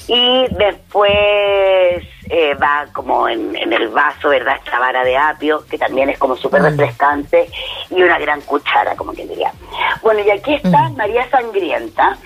y 0.09 0.45
después 0.49 2.03
eh, 2.29 2.53
va 2.61 2.87
como 2.91 3.29
en, 3.29 3.55
en 3.55 3.71
el 3.71 3.87
vaso, 3.87 4.27
¿verdad? 4.27 4.57
Esta 4.57 4.77
vara 4.77 5.05
de 5.05 5.15
apio, 5.15 5.63
que 5.69 5.77
también 5.77 6.09
es 6.09 6.19
como 6.19 6.35
súper 6.35 6.63
refrescante, 6.63 7.47
y 7.89 8.03
una 8.03 8.19
gran 8.19 8.41
cuchara, 8.41 8.97
como 8.97 9.13
quien 9.13 9.29
diría. 9.29 9.53
Bueno, 10.01 10.19
y 10.19 10.31
aquí 10.31 10.55
está 10.55 10.89
María 10.89 11.29
Sangrienta, 11.29 12.17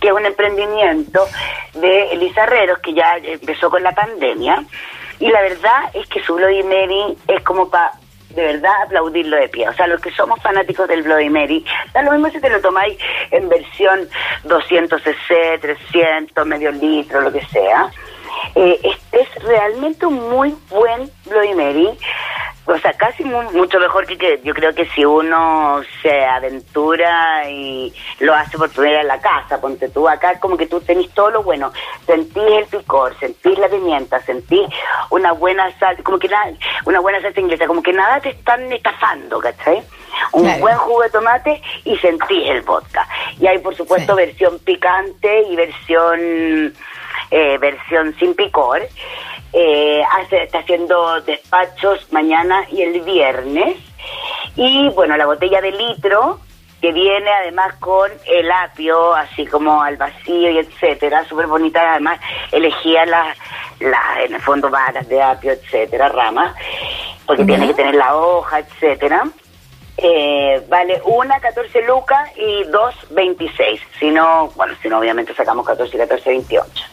que 0.00 0.08
es 0.08 0.14
un 0.14 0.24
emprendimiento 0.24 1.26
de 1.74 2.12
Elisa 2.12 2.44
Herreros, 2.44 2.78
que 2.78 2.94
ya 2.94 3.18
empezó 3.18 3.68
con 3.68 3.82
la 3.82 3.92
pandemia, 3.92 4.64
y 5.20 5.28
la 5.28 5.42
verdad 5.42 5.90
es 5.92 6.06
que 6.06 6.22
su 6.22 6.34
Bloody 6.34 6.62
Mary 6.62 7.18
es 7.28 7.42
como 7.42 7.68
para 7.68 7.92
de 8.34 8.42
verdad 8.42 8.72
aplaudirlo 8.84 9.36
de 9.36 9.48
pie. 9.48 9.68
O 9.68 9.72
sea, 9.72 9.86
los 9.86 10.00
que 10.00 10.10
somos 10.10 10.40
fanáticos 10.42 10.88
del 10.88 11.02
Bloody 11.02 11.30
Mary, 11.30 11.64
da 11.92 12.02
lo 12.02 12.12
mismo 12.12 12.30
si 12.30 12.40
te 12.40 12.50
lo 12.50 12.60
tomáis 12.60 12.96
en 13.30 13.48
versión 13.48 14.08
200 14.44 15.02
cc, 15.02 15.58
300, 15.60 16.46
medio 16.46 16.70
litro, 16.72 17.20
lo 17.20 17.32
que 17.32 17.44
sea. 17.46 17.90
Eh, 18.54 18.80
es 19.12 19.44
realmente 19.44 20.06
un 20.06 20.28
muy 20.28 20.54
buen 20.68 21.10
Bloody 21.26 21.54
Mary. 21.54 21.90
O 22.66 22.78
sea, 22.78 22.92
casi 22.94 23.24
mu- 23.24 23.50
mucho 23.52 23.78
mejor 23.78 24.06
que, 24.06 24.16
que 24.16 24.40
yo 24.42 24.54
creo 24.54 24.74
que 24.74 24.86
si 24.86 25.04
uno 25.04 25.82
se 26.00 26.24
aventura 26.24 27.48
y 27.50 27.92
lo 28.20 28.34
hace 28.34 28.56
por 28.56 28.70
primera 28.70 29.02
en 29.02 29.08
la 29.08 29.20
casa, 29.20 29.60
ponte 29.60 29.88
tú 29.90 30.08
acá, 30.08 30.40
como 30.40 30.56
que 30.56 30.66
tú 30.66 30.80
tenés 30.80 31.10
todo 31.10 31.30
lo 31.30 31.42
bueno, 31.42 31.72
sentís 32.06 32.42
el 32.42 32.64
picor, 32.66 33.14
sentís 33.18 33.58
la 33.58 33.68
pimienta, 33.68 34.18
sentís 34.22 34.66
una 35.10 35.32
buena 35.32 35.70
sal, 35.78 36.02
como 36.02 36.18
que 36.18 36.28
nada, 36.28 36.52
una 36.86 37.00
buena 37.00 37.20
salsa 37.20 37.40
inglesa, 37.40 37.66
como 37.66 37.82
que 37.82 37.92
nada 37.92 38.18
te 38.20 38.30
están 38.30 38.72
estafando, 38.72 39.40
¿cachai? 39.40 39.82
Un 40.32 40.44
Claro. 40.44 40.60
buen 40.60 40.76
jugo 40.78 41.02
de 41.02 41.10
tomate 41.10 41.62
y 41.84 41.96
sentís 41.98 42.48
el 42.48 42.62
vodka. 42.62 43.06
Y 43.38 43.46
hay, 43.46 43.58
por 43.58 43.74
supuesto, 43.74 44.14
Sí. 44.16 44.24
versión 44.24 44.58
picante 44.60 45.42
y 45.50 45.56
versión 45.56 46.72
eh, 47.30 47.58
versión 47.58 48.14
sin 48.18 48.34
picor. 48.34 48.80
Eh, 49.52 50.02
hace, 50.12 50.42
está 50.42 50.58
haciendo 50.58 51.20
despachos 51.20 52.12
mañana 52.12 52.66
y 52.70 52.82
el 52.82 53.00
viernes. 53.02 53.76
Y 54.56 54.88
bueno, 54.90 55.16
la 55.16 55.26
botella 55.26 55.60
de 55.60 55.72
litro, 55.72 56.40
que 56.80 56.92
viene 56.92 57.30
además 57.30 57.74
con 57.76 58.10
el 58.26 58.50
apio, 58.50 59.14
así 59.14 59.46
como 59.46 59.82
al 59.82 59.96
vacío 59.96 60.50
y 60.50 60.58
etcétera, 60.58 61.24
súper 61.24 61.46
bonita. 61.46 61.92
Además, 61.92 62.20
elegía 62.52 63.06
las, 63.06 63.38
las, 63.80 64.18
en 64.26 64.34
el 64.34 64.40
fondo, 64.40 64.70
varas 64.70 65.08
de 65.08 65.22
apio, 65.22 65.52
etcétera, 65.52 66.08
ramas, 66.08 66.54
porque 67.26 67.44
tiene 67.44 67.68
que 67.68 67.74
tener 67.74 67.94
la 67.94 68.16
hoja, 68.16 68.58
etcétera. 68.58 69.24
Eh, 69.96 70.60
vale 70.68 71.00
una 71.04 71.38
14 71.38 71.82
lucas 71.86 72.30
y 72.36 72.64
dos 72.64 72.94
26. 73.10 73.80
Si 73.98 74.10
no, 74.10 74.48
bueno, 74.56 74.74
si 74.82 74.88
no, 74.88 74.98
obviamente 74.98 75.32
sacamos 75.34 75.64
14 75.64 75.96
y 75.96 76.00
14, 76.00 76.30
28. 76.30 76.84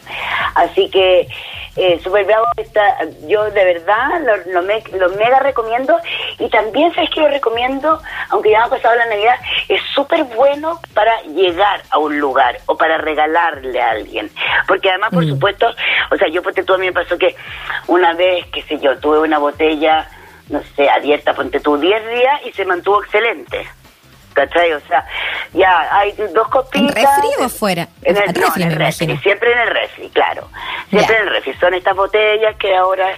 Así 0.54 0.88
que, 0.90 1.28
eh, 1.76 2.00
Super 2.02 2.24
Bravo, 2.24 2.44
está, 2.56 2.98
yo 3.26 3.44
de 3.50 3.64
verdad 3.64 4.08
lo, 4.22 4.52
lo, 4.52 4.62
me- 4.62 4.82
lo 4.98 5.08
mega 5.10 5.38
recomiendo. 5.40 5.96
Y 6.38 6.48
también, 6.50 6.94
¿sabes 6.94 7.10
que 7.10 7.20
Lo 7.20 7.28
recomiendo, 7.28 8.00
aunque 8.30 8.50
ya 8.50 8.64
ha 8.64 8.68
pasado 8.68 8.94
la 8.96 9.06
Navidad, 9.06 9.36
es 9.68 9.80
súper 9.94 10.24
bueno 10.24 10.80
para 10.94 11.20
llegar 11.22 11.82
a 11.90 11.98
un 11.98 12.18
lugar 12.18 12.58
o 12.66 12.76
para 12.76 12.98
regalarle 12.98 13.80
a 13.80 13.90
alguien. 13.90 14.30
Porque 14.68 14.88
además, 14.90 15.10
por 15.10 15.24
supuesto, 15.28 15.66
o 16.10 16.16
sea, 16.16 16.28
yo, 16.28 16.42
ponte 16.42 16.62
tú, 16.64 16.74
a 16.74 16.78
mí 16.78 16.86
me 16.86 16.92
pasó 16.92 17.16
que 17.16 17.34
una 17.88 18.12
vez, 18.14 18.44
qué 18.52 18.62
sé 18.62 18.78
yo, 18.78 18.98
tuve 18.98 19.20
una 19.20 19.38
botella 19.38 20.08
no 20.48 20.60
sé, 20.76 20.90
abierta, 20.90 21.32
ponte 21.34 21.60
tú 21.60 21.78
10 21.78 22.06
días 22.08 22.40
y 22.44 22.52
se 22.52 22.64
mantuvo 22.66 23.02
excelente. 23.02 23.66
¿Cachai? 24.32 24.72
O 24.72 24.80
sea, 24.80 25.06
ya 25.52 25.88
hay 25.96 26.12
dos 26.12 26.48
copitas. 26.48 26.96
¿En 26.96 27.04
refri 27.04 27.44
o 27.44 27.48
fuera? 27.48 27.88
En 28.02 28.16
el, 28.16 28.32
no, 28.32 28.46
refri, 28.46 28.62
en 28.62 28.72
el 28.72 28.78
refri, 28.78 29.16
siempre 29.18 29.52
en 29.52 29.58
el 29.58 29.68
refri, 29.68 30.08
claro. 30.10 30.48
Siempre 30.90 31.16
en 31.16 31.22
el 31.22 31.30
refri. 31.34 31.54
Son 31.54 31.74
estas 31.74 31.94
botellas 31.94 32.56
que 32.56 32.74
ahora, 32.74 33.16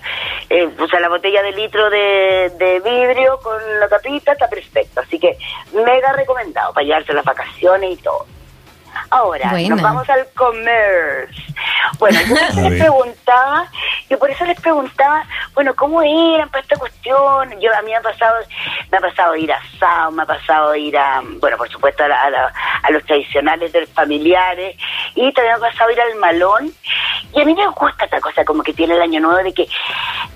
eh, 0.51 0.69
o 0.79 0.89
sea, 0.89 1.01
la 1.01 1.09
botella 1.09 1.43
de 1.43 1.53
litro 1.53 1.89
de, 1.91 2.53
de 2.59 2.81
vidrio 2.81 3.39
con 3.43 3.61
la 3.81 3.89
tapita 3.89 4.33
está 4.33 4.49
perfecto. 4.49 5.01
Así 5.01 5.19
que 5.19 5.37
mega 5.73 6.13
recomendado 6.13 6.73
para 6.73 6.85
llevarse 6.85 7.13
las 7.13 7.25
vacaciones 7.25 7.93
y 7.93 7.97
todo. 7.97 8.27
Ahora, 9.11 9.51
nos 9.69 9.83
vamos 9.83 10.09
al 10.11 10.27
comercio. 10.35 11.55
Bueno, 11.99 12.19
yo 12.27 12.35
A 12.37 12.61
les 12.63 12.71
ver. 12.71 12.79
preguntaba, 12.81 13.67
yo 14.11 14.19
por 14.19 14.31
eso 14.31 14.45
les 14.45 14.61
preguntaba, 14.61 15.25
bueno, 15.55 15.75
¿cómo 15.77 16.03
eran 16.03 16.49
para 16.49 16.63
esta 16.63 16.77
cuestión? 16.77 17.61
Yo 17.61 17.73
a 17.75 17.83
mí 17.83 17.91
me 17.91 17.97
ha 17.97 18.01
pasado, 18.01 18.35
me 18.91 18.99
ha 18.99 19.01
pasado 19.01 19.37
ir 19.37 19.53
a 19.53 19.57
asado, 19.59 20.11
me 20.11 20.23
ha 20.23 20.27
pasado 20.27 20.75
ir 20.75 20.97
a, 20.97 21.23
bueno, 21.41 21.57
por 21.57 21.69
supuesto 21.71 22.05
a, 22.05 22.09
la- 22.09 22.23
a, 22.23 22.31
la- 22.31 22.53
a 22.83 22.91
los 22.91 23.05
tradicionales 23.05 23.73
de 23.73 23.83
los 23.83 23.91
familiares, 23.91 24.77
y 25.15 25.33
también 25.33 25.61
me 25.61 25.67
ha 25.67 25.71
pasado 25.71 25.91
ir 25.91 26.01
al 26.01 26.15
malón. 26.17 26.73
Y 27.35 27.41
a 27.41 27.45
mí 27.45 27.55
me 27.55 27.67
gusta 27.69 28.05
esta 28.05 28.21
cosa 28.21 28.45
como 28.45 28.63
que 28.63 28.73
tiene 28.75 28.95
el 28.95 29.03
año 29.03 29.21
nuevo 29.21 29.43
de 29.43 29.53
que, 29.53 29.67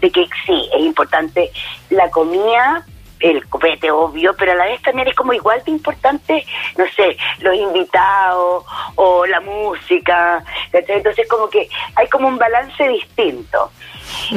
de 0.01 0.11
que 0.11 0.27
sí, 0.47 0.69
es 0.75 0.81
importante 0.81 1.51
la 1.91 2.11
comida, 2.11 2.85
el 3.21 3.47
copete, 3.49 3.91
obvio, 3.91 4.35
pero 4.37 4.53
a 4.53 4.55
la 4.55 4.65
vez 4.67 4.81
también 4.83 5.09
es 5.09 5.15
como 5.15 5.33
igual 5.33 5.63
de 5.65 5.71
importante, 5.73 6.45
no 6.77 6.85
sé, 6.97 7.17
los 7.41 7.55
invitados 7.55 8.65
o 8.97 9.27
la 9.27 9.41
música, 9.41 10.45
entonces 10.73 11.29
como 11.29 11.49
que 11.49 11.69
hay 11.95 12.09
como 12.09 12.29
un 12.29 12.39
balance 12.39 12.87
distinto. 12.89 13.71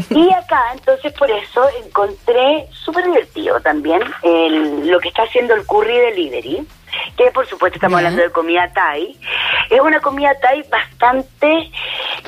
Y 0.10 0.32
acá, 0.34 0.72
entonces 0.74 1.14
por 1.14 1.30
eso 1.32 1.66
encontré 1.86 2.68
súper 2.72 3.06
divertido 3.06 3.60
también 3.62 4.02
el- 4.22 4.88
lo 4.90 5.00
que 5.00 5.08
está 5.10 5.24
haciendo 5.24 5.54
el 5.54 5.66
Curry 5.66 5.98
Delivery, 5.98 6.68
que 7.18 7.32
por 7.32 7.48
supuesto 7.48 7.78
estamos 7.78 7.98
hablando 7.98 8.22
de 8.22 8.32
comida 8.32 8.72
Thai. 8.74 9.16
Es 9.70 9.80
una 9.80 10.00
comida 10.00 10.34
Thai 10.40 10.64
bastante 10.70 11.72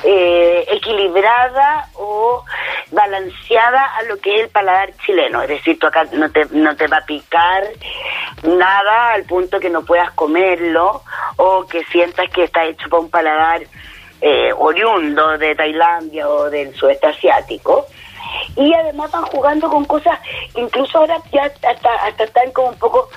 eh, 0.02 0.64
equilibrada 0.68 1.88
o 1.94 2.44
balanceada 2.90 3.96
a 3.96 4.02
lo 4.04 4.18
que 4.18 4.34
es 4.34 4.40
el 4.42 4.48
paladar 4.48 4.92
chileno. 5.04 5.42
Es 5.42 5.48
decir, 5.48 5.78
tú 5.78 5.86
acá 5.86 6.04
no 6.12 6.30
te, 6.30 6.46
no 6.50 6.76
te 6.76 6.86
va 6.86 6.98
a 6.98 7.06
picar 7.06 7.64
nada 8.42 9.12
al 9.12 9.24
punto 9.24 9.60
que 9.60 9.70
no 9.70 9.84
puedas 9.84 10.10
comerlo 10.12 11.02
o 11.36 11.66
que 11.66 11.84
sientas 11.84 12.30
que 12.30 12.44
está 12.44 12.64
hecho 12.64 12.88
para 12.88 13.02
un 13.02 13.10
paladar 13.10 13.62
eh, 14.20 14.52
oriundo 14.56 15.36
de 15.38 15.54
Tailandia 15.54 16.28
o 16.28 16.48
del 16.50 16.74
sudeste 16.74 17.06
asiático. 17.06 17.86
Y 18.56 18.72
además 18.72 19.10
van 19.10 19.24
jugando 19.24 19.68
con 19.68 19.84
cosas, 19.84 20.18
incluso 20.54 20.98
ahora 20.98 21.18
ya 21.32 21.44
hasta, 21.44 21.94
hasta 22.06 22.24
están 22.24 22.50
como 22.52 22.68
un 22.68 22.78
poco, 22.78 23.08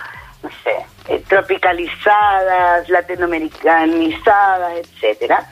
no 0.43 0.49
sé, 0.63 0.85
tropicalizadas, 1.27 2.87
latinoamericanizadas, 2.89 4.77
etcétera. 4.77 5.47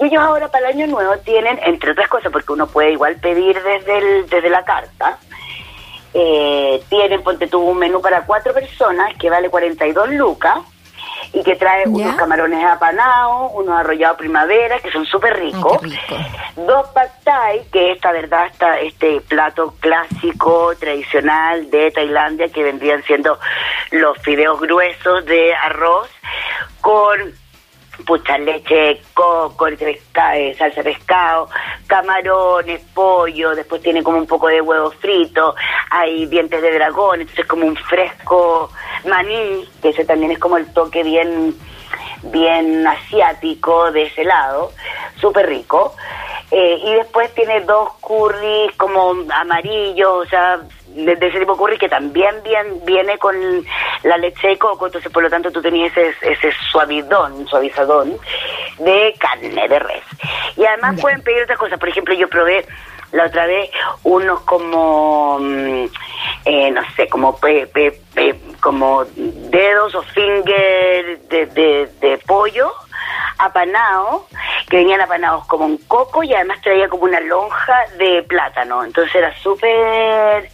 Y 0.00 0.06
ellos 0.06 0.22
ahora 0.22 0.48
para 0.48 0.70
el 0.70 0.76
año 0.76 0.86
nuevo 0.86 1.16
tienen, 1.18 1.58
entre 1.64 1.92
otras 1.92 2.08
cosas, 2.08 2.32
porque 2.32 2.52
uno 2.52 2.66
puede 2.66 2.92
igual 2.92 3.16
pedir 3.16 3.60
desde, 3.62 4.24
desde 4.24 4.50
la 4.50 4.64
carta, 4.64 5.18
eh, 6.14 6.82
tienen, 6.88 7.22
ponte 7.22 7.46
tú, 7.46 7.60
un 7.60 7.78
menú 7.78 8.00
para 8.00 8.24
cuatro 8.24 8.54
personas 8.54 9.14
que 9.18 9.28
vale 9.28 9.50
42 9.50 10.10
lucas 10.10 10.58
y 11.32 11.42
que 11.42 11.56
trae 11.56 11.84
¿Ya? 11.84 11.90
unos 11.90 12.16
camarones 12.16 12.64
apanados, 12.64 13.52
unos 13.54 13.78
arrollados 13.78 14.18
primavera, 14.18 14.78
que 14.80 14.90
son 14.90 15.04
súper 15.04 15.38
ricos. 15.38 15.78
Ay, 15.82 15.90
qué 15.90 16.16
rico. 16.16 16.30
Dos 16.66 16.88
pad 16.88 17.08
thai, 17.24 17.64
que 17.70 17.92
esta 17.92 18.12
verdad 18.12 18.46
está 18.46 18.80
este 18.80 19.20
plato 19.22 19.74
clásico, 19.80 20.74
tradicional 20.78 21.70
de 21.70 21.90
Tailandia, 21.90 22.48
que 22.48 22.62
vendrían 22.62 23.02
siendo 23.04 23.38
los 23.90 24.18
fideos 24.18 24.60
gruesos 24.60 25.24
de 25.26 25.54
arroz 25.54 26.08
con 26.80 27.32
pucha 28.06 28.38
leche, 28.38 29.00
coco, 29.14 29.66
pesca- 29.78 30.36
eh, 30.36 30.54
salsa 30.54 30.82
de 30.82 30.92
pescado, 30.94 31.48
camarones, 31.86 32.80
pollo, 32.94 33.54
después 33.54 33.82
tiene 33.82 34.02
como 34.02 34.18
un 34.18 34.26
poco 34.26 34.48
de 34.48 34.60
huevo 34.60 34.90
frito, 34.92 35.54
hay 35.90 36.26
dientes 36.26 36.62
de 36.62 36.72
dragón, 36.72 37.20
entonces 37.20 37.46
como 37.46 37.66
un 37.66 37.76
fresco 37.76 38.70
maní, 39.06 39.68
que 39.82 39.90
ese 39.90 40.04
también 40.04 40.32
es 40.32 40.38
como 40.38 40.56
el 40.56 40.72
toque 40.72 41.02
bien 41.02 41.54
bien 42.22 42.86
asiático 42.86 43.90
de 43.92 44.04
ese 44.04 44.24
lado, 44.24 44.72
súper 45.20 45.48
rico. 45.48 45.94
Eh, 46.50 46.80
y 46.82 46.94
después 46.94 47.32
tiene 47.34 47.60
dos 47.60 47.90
curries 48.00 48.74
como 48.78 49.14
amarillos, 49.34 50.26
o 50.26 50.26
sea, 50.26 50.58
de, 50.86 51.14
de 51.14 51.26
ese 51.28 51.40
tipo 51.40 51.52
de 51.52 51.58
curry 51.58 51.76
que 51.78 51.88
también 51.90 52.42
bien, 52.42 52.80
viene 52.86 53.18
con 53.18 53.34
la 54.04 54.16
leche 54.16 54.48
de 54.48 54.58
coco, 54.58 54.86
entonces 54.86 55.12
por 55.12 55.22
lo 55.22 55.28
tanto 55.28 55.50
tú 55.52 55.60
tenías 55.60 55.94
ese, 55.94 56.14
ese 56.32 56.50
suavidón, 56.72 57.46
suavizadón 57.48 58.16
de 58.78 59.14
carne 59.18 59.68
de 59.68 59.78
res. 59.78 60.02
Y 60.56 60.64
además 60.64 60.98
pueden 61.00 61.22
pedir 61.22 61.42
otras 61.42 61.58
cosas, 61.58 61.78
por 61.78 61.90
ejemplo 61.90 62.14
yo 62.14 62.28
probé 62.28 62.64
la 63.12 63.26
otra 63.26 63.46
vez 63.46 63.70
unos 64.04 64.40
como, 64.40 65.38
mm, 65.40 65.84
eh, 66.46 66.70
no 66.70 66.80
sé, 66.96 67.08
como 67.08 67.36
pe- 67.38 67.66
pe- 67.66 68.00
pe- 68.14 68.38
como 68.60 69.04
dedos 69.14 69.94
o 69.94 70.02
finger 70.02 71.18
de, 71.28 71.46
de, 71.46 71.88
de 72.00 72.18
pollo 72.26 72.72
apanado, 73.38 74.26
que 74.68 74.78
venían 74.78 75.00
apanados 75.00 75.46
como 75.46 75.66
un 75.66 75.78
coco 75.78 76.22
y 76.22 76.32
además 76.34 76.58
traía 76.62 76.88
como 76.88 77.04
una 77.04 77.20
lonja 77.20 77.76
de 77.98 78.22
plátano. 78.22 78.84
Entonces 78.84 79.14
era 79.14 79.32
súper, 79.42 80.50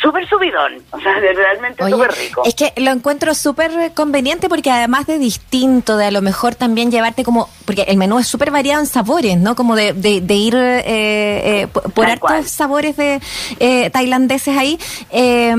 súper 0.00 0.28
subidón. 0.28 0.82
O 0.90 1.00
sea, 1.00 1.18
de- 1.20 1.32
realmente 1.32 1.88
súper 1.88 2.12
rico. 2.12 2.42
es 2.44 2.54
que 2.54 2.72
lo 2.76 2.90
encuentro 2.90 3.34
súper 3.34 3.92
conveniente 3.94 4.48
porque 4.48 4.70
además 4.70 5.06
de 5.06 5.18
distinto, 5.18 5.96
de 5.96 6.06
a 6.06 6.10
lo 6.10 6.22
mejor 6.22 6.54
también 6.54 6.90
llevarte 6.90 7.24
como, 7.24 7.48
porque 7.64 7.82
el 7.82 7.96
menú 7.96 8.18
es 8.18 8.26
súper 8.28 8.50
variado 8.50 8.80
en 8.80 8.86
sabores, 8.86 9.36
¿no? 9.38 9.56
Como 9.56 9.74
de, 9.74 9.92
de, 9.94 10.20
de 10.20 10.34
ir 10.34 10.54
eh, 10.54 10.82
eh, 10.86 11.66
por, 11.72 11.92
Tal 11.92 12.04
hartos 12.12 12.20
cual. 12.20 12.44
sabores 12.44 12.96
de 12.96 13.20
eh, 13.60 13.90
tailandeses 13.90 14.56
ahí. 14.56 14.78
eh, 15.10 15.54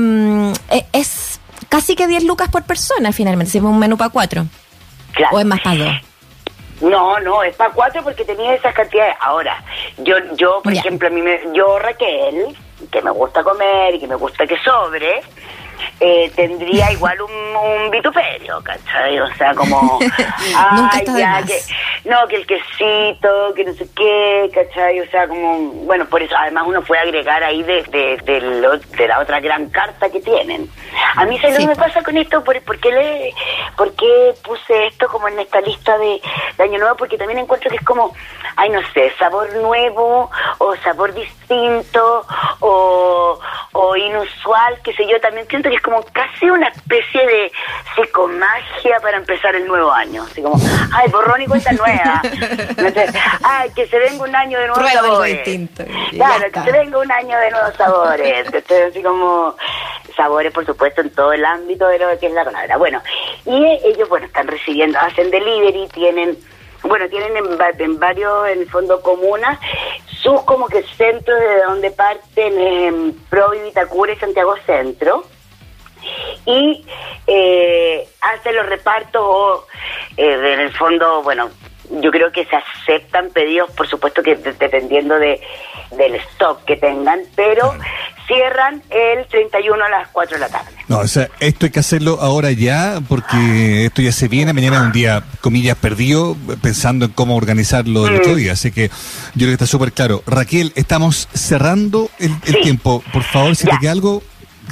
eh, 0.70 0.86
es 0.92 1.40
casi 1.68 1.96
que 1.96 2.06
10 2.06 2.24
lucas 2.24 2.48
por 2.48 2.62
persona 2.64 3.12
finalmente, 3.12 3.50
si 3.52 3.58
es 3.58 3.64
un 3.64 3.78
menú 3.78 3.96
para 3.98 4.10
cuatro. 4.10 4.46
Claro. 5.12 5.36
O 5.36 5.40
es 5.40 5.46
más 5.46 5.60
para 5.60 5.76
dos. 5.76 5.94
No, 6.80 7.18
no, 7.20 7.42
es 7.42 7.56
para 7.56 7.72
cuatro 7.72 8.02
porque 8.04 8.24
tenía 8.24 8.54
esas 8.54 8.74
cantidades. 8.74 9.16
Ahora, 9.20 9.62
yo, 9.98 10.14
yo 10.34 10.60
por 10.62 10.72
Ya. 10.72 10.80
ejemplo, 10.80 11.08
a 11.08 11.10
mí 11.10 11.20
me, 11.22 11.40
yo 11.52 11.78
Raquel, 11.78 12.56
que 12.92 13.02
me 13.02 13.10
gusta 13.10 13.42
comer 13.42 13.94
y 13.94 13.98
que 14.00 14.06
me 14.06 14.14
gusta 14.14 14.46
que 14.46 14.56
sobre, 14.58 15.20
eh, 16.00 16.30
tendría 16.36 16.92
igual 16.92 17.20
un, 17.22 17.32
un 17.32 17.90
vituperio, 17.90 18.60
¿cachai? 18.62 19.18
O 19.20 19.34
sea, 19.34 19.54
como, 19.54 19.98
Nunca 20.72 20.90
ay, 20.98 21.04
ya, 21.18 21.42
que, 21.44 21.58
no, 22.08 22.26
que 22.28 22.36
el 22.36 22.46
quesito, 22.46 23.52
que 23.54 23.64
no 23.64 23.72
sé 23.74 23.86
qué, 23.96 24.50
¿cachai? 24.54 25.00
O 25.00 25.10
sea, 25.10 25.26
como, 25.28 25.58
bueno, 25.86 26.06
por 26.06 26.22
eso, 26.22 26.34
además 26.38 26.64
uno 26.66 26.82
puede 26.82 27.00
agregar 27.02 27.42
ahí 27.42 27.62
de, 27.62 27.82
de, 27.84 28.16
de, 28.24 28.40
lo- 28.40 28.78
de 28.78 29.08
la 29.08 29.18
otra 29.20 29.40
gran 29.40 29.68
carta 29.70 30.10
que 30.10 30.20
tienen. 30.20 30.68
A 31.16 31.24
mí, 31.24 31.38
¿sabes 31.38 31.54
lo 31.54 31.60
Sí, 31.60 31.66
que 31.66 31.74
me 31.74 31.76
pasa 31.76 32.02
con 32.02 32.16
esto? 32.16 32.42
¿Por, 32.44 32.60
por 32.62 32.78
qué 32.78 32.90
le, 32.90 33.34
por 33.76 33.92
qué 33.94 34.34
puse 34.44 34.86
esto 34.86 35.08
como 35.08 35.28
en 35.28 35.38
esta 35.38 35.60
lista 35.60 35.96
de, 35.98 36.20
de 36.56 36.64
Año 36.64 36.78
Nuevo? 36.78 36.96
Porque 36.96 37.18
también 37.18 37.38
encuentro 37.40 37.70
que 37.70 37.76
es 37.76 37.84
como, 37.84 38.14
ay, 38.56 38.70
no 38.70 38.80
sé, 38.94 39.12
sabor 39.18 39.52
nuevo 39.56 40.30
o 40.58 40.76
sabor 40.76 41.12
distinto 41.14 42.24
o, 42.60 43.38
o 43.72 43.96
inusual, 43.96 44.78
qué 44.82 44.92
sé 44.94 45.06
yo. 45.06 45.20
También 45.20 45.46
siento 45.48 45.67
que 45.68 45.76
es 45.76 45.82
como 45.82 46.02
casi 46.12 46.50
una 46.50 46.68
especie 46.68 47.26
de 47.26 47.52
psicomagia 47.94 49.00
para 49.00 49.16
empezar 49.16 49.54
el 49.54 49.66
nuevo 49.66 49.90
año. 49.90 50.22
Así 50.22 50.42
como, 50.42 50.56
ay, 50.92 51.10
borrón 51.10 51.42
y 51.42 51.46
cuenta 51.46 51.72
nueva. 51.72 52.20
Entonces, 52.22 53.14
ay, 53.42 53.70
que 53.74 53.86
se 53.86 53.98
venga 53.98 54.24
un 54.24 54.34
año 54.34 54.58
de 54.58 54.66
nuevos 54.66 54.78
Prueba 54.78 55.00
algo 55.00 55.12
sabores. 55.14 55.44
distinto 55.44 55.84
Claro, 56.10 56.44
que 56.52 56.60
se 56.60 56.72
venga 56.72 56.98
un 56.98 57.12
año 57.12 57.38
de 57.38 57.50
nuevos 57.50 57.74
sabores. 57.76 58.46
Entonces, 58.46 58.90
así 58.90 59.02
como 59.02 59.56
sabores, 60.16 60.52
por 60.52 60.66
supuesto, 60.66 61.00
en 61.00 61.10
todo 61.10 61.32
el 61.32 61.44
ámbito 61.44 61.86
de 61.88 61.98
lo 61.98 62.18
que 62.18 62.26
es 62.26 62.32
la 62.32 62.44
palabra. 62.44 62.76
Bueno, 62.76 63.02
y 63.44 63.64
ellos, 63.84 64.08
bueno, 64.08 64.26
están 64.26 64.48
recibiendo, 64.48 64.98
hacen 64.98 65.30
delivery, 65.30 65.88
tienen, 65.88 66.36
bueno, 66.82 67.08
tienen 67.08 67.36
en, 67.36 67.46
en 67.78 67.98
varios, 67.98 68.48
en 68.48 68.60
el 68.60 68.68
fondo, 68.68 69.00
comunas, 69.00 69.58
sus 70.06 70.42
como 70.42 70.66
que 70.66 70.82
centros 70.82 71.38
de 71.38 71.62
donde 71.62 71.90
parten 71.92 72.58
en 72.58 73.12
Pro 73.30 73.54
y 73.54 73.60
Vitacura 73.60 74.12
y 74.12 74.16
Santiago 74.16 74.54
Centro 74.66 75.24
y 76.48 76.84
eh, 77.26 78.08
hace 78.20 78.52
los 78.52 78.66
repartos 78.66 79.20
o 79.22 79.66
eh, 80.16 80.52
en 80.54 80.60
el 80.60 80.72
fondo, 80.74 81.22
bueno, 81.22 81.50
yo 82.00 82.10
creo 82.10 82.32
que 82.32 82.44
se 82.46 82.56
aceptan 82.56 83.28
pedidos, 83.30 83.70
por 83.72 83.86
supuesto 83.88 84.22
que 84.22 84.34
de- 84.36 84.52
dependiendo 84.54 85.18
de 85.18 85.40
del 85.92 86.16
stock 86.16 86.64
que 86.66 86.76
tengan, 86.76 87.20
pero 87.34 87.74
cierran 88.26 88.82
el 88.90 89.24
31 89.26 89.82
a 89.82 89.88
las 89.88 90.08
4 90.08 90.34
de 90.36 90.40
la 90.40 90.48
tarde. 90.50 90.70
No, 90.86 90.98
o 90.98 91.06
sea, 91.08 91.28
esto 91.40 91.64
hay 91.64 91.72
que 91.72 91.80
hacerlo 91.80 92.18
ahora 92.20 92.50
ya, 92.50 93.00
porque 93.08 93.86
esto 93.86 94.02
ya 94.02 94.12
se 94.12 94.28
viene. 94.28 94.52
Mañana 94.52 94.76
es 94.76 94.82
un 94.82 94.92
día, 94.92 95.22
comillas, 95.40 95.78
perdido, 95.78 96.36
pensando 96.62 97.06
en 97.06 97.12
cómo 97.12 97.36
organizarlo 97.36 98.06
el 98.06 98.16
otro 98.16 98.34
día. 98.34 98.52
Así 98.52 98.70
que 98.70 98.88
yo 98.88 98.92
creo 99.34 99.48
que 99.48 99.52
está 99.54 99.66
súper 99.66 99.92
claro. 99.92 100.22
Raquel, 100.26 100.72
estamos 100.76 101.26
cerrando 101.32 102.10
el, 102.18 102.32
el 102.44 102.54
Sí. 102.56 102.60
tiempo. 102.60 103.02
Por 103.10 103.22
favor, 103.22 103.56
si 103.56 103.66
Ya. 103.66 103.72
te 103.72 103.78
queda 103.78 103.92
algo. 103.92 104.22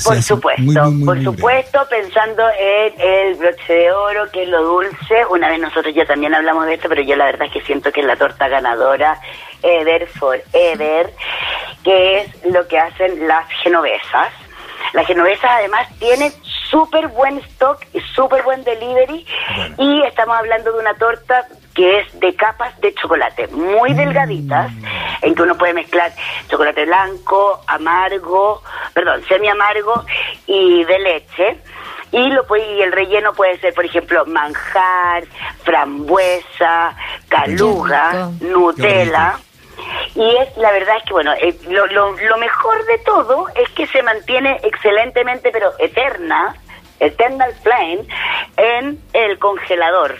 Por 0.04 0.22
supuesto, 0.22 0.62
muy, 0.62 0.74
muy, 0.74 0.90
muy, 0.92 1.04
por 1.04 1.14
breve. 1.16 1.24
supuesto, 1.24 1.87
pensando 1.88 2.42
en 2.59 3.00
el 3.00 3.35
broche 3.37 3.72
de 3.72 3.92
oro, 3.92 4.30
que 4.30 4.42
es 4.42 4.48
lo 4.48 4.62
dulce. 4.62 5.26
Una 5.30 5.48
vez 5.48 5.61
nosotros 5.61 5.94
ya 5.94 6.04
también 6.04 6.35
hablamos 6.35 6.66
de 6.66 6.74
esto, 6.74 6.88
pero 6.88 7.02
yo 7.02 7.16
la 7.16 7.26
verdad 7.26 7.46
es 7.46 7.52
que 7.52 7.62
siento 7.62 7.90
que 7.92 8.00
es 8.00 8.06
la 8.06 8.16
torta 8.16 8.48
ganadora 8.48 9.20
Ever 9.62 10.06
Forever, 10.09 11.12
que 11.82 12.18
es 12.18 12.44
lo 12.52 12.66
que 12.68 12.78
hacen 12.78 13.26
las 13.26 13.48
genovesas. 13.62 14.32
Las 14.92 15.06
genovesas 15.06 15.50
además 15.50 15.88
tienen 15.98 16.32
súper 16.70 17.09
buen 17.09 17.38
stock 17.38 17.85
y 17.92 18.00
súper 18.14 18.42
buen 18.42 18.62
delivery 18.64 19.26
y 19.78 20.02
estamos 20.02 20.37
hablando 20.37 20.72
de 20.72 20.78
una 20.78 20.94
torta 20.94 21.46
que 21.74 22.00
es 22.00 22.20
de 22.20 22.35
capas 22.35 22.78
de 22.80 22.94
chocolate, 22.94 23.48
muy 23.48 23.92
delgaditas, 23.92 24.72
en 25.26 25.34
que 25.34 25.42
uno 25.42 25.56
puede 25.56 25.74
mezclar 25.74 26.12
chocolate 26.48 26.84
blanco, 26.84 27.60
amargo, 27.66 28.62
perdón, 28.94 29.24
semi 29.26 29.48
amargo 29.48 30.04
y 30.46 30.84
de 30.84 30.98
leche. 31.00 31.60
Y 32.12 32.30
lo 32.30 32.46
puede, 32.46 32.76
y 32.76 32.82
el 32.82 32.92
relleno 32.92 33.34
puede 33.34 33.58
ser, 33.58 33.74
por 33.74 33.84
ejemplo, 33.84 34.24
manjar, 34.26 35.24
frambuesa, 35.64 36.96
caluga, 37.28 38.30
Nutella. 38.40 39.38
Y 40.14 40.36
es 40.36 40.56
la 40.56 40.70
verdad 40.70 40.96
es 40.98 41.02
que, 41.02 41.12
bueno, 41.12 41.32
eh, 41.34 41.58
lo, 41.68 41.86
lo, 41.88 42.12
lo 42.12 42.36
mejor 42.38 42.84
de 42.86 42.98
todo 42.98 43.48
es 43.56 43.68
que 43.70 43.86
se 43.88 44.02
mantiene 44.02 44.60
excelentemente, 44.62 45.50
pero 45.50 45.72
eterna, 45.78 46.54
eternal 47.00 47.52
flame, 47.62 48.06
en 48.56 48.98
el 49.12 49.38
congelador. 49.38 50.16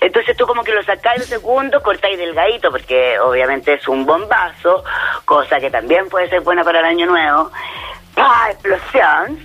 Entonces 0.00 0.36
tú 0.36 0.46
como 0.46 0.64
que 0.64 0.72
lo 0.72 0.82
sacáis 0.82 1.22
un 1.22 1.28
segundo, 1.28 1.82
cortáis 1.82 2.18
delgadito, 2.18 2.70
porque 2.70 3.18
obviamente 3.18 3.74
es 3.74 3.88
un 3.88 4.04
bombazo, 4.04 4.84
cosa 5.24 5.60
que 5.60 5.70
también 5.70 6.08
puede 6.08 6.28
ser 6.28 6.40
buena 6.40 6.64
para 6.64 6.80
el 6.80 6.86
año 6.86 7.06
nuevo. 7.06 7.50
¡Pah! 8.14 8.50
explosión 8.50 9.40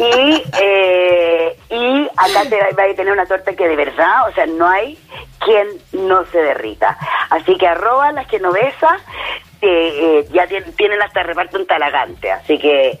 y 0.00 0.42
eh, 0.60 1.56
y 1.70 2.08
acá 2.16 2.48
te 2.48 2.56
va, 2.56 2.66
va 2.76 2.90
a 2.90 2.94
tener 2.96 3.12
una 3.12 3.26
torta 3.26 3.54
que 3.54 3.68
de 3.68 3.76
verdad 3.76 4.28
o 4.28 4.32
sea 4.32 4.44
no 4.46 4.68
hay 4.68 4.98
quien 5.38 5.68
no 5.92 6.24
se 6.26 6.38
derrita 6.38 6.98
así 7.30 7.56
que 7.56 7.68
arroba 7.68 8.10
las 8.10 8.26
genovesas 8.28 9.00
eh, 9.02 9.51
eh, 9.62 10.28
ya 10.34 10.46
tien- 10.48 10.74
tienen 10.76 11.00
hasta 11.00 11.22
reparto 11.22 11.56
en 11.58 11.66
Talagante 11.66 12.30
así 12.32 12.58
que 12.58 12.98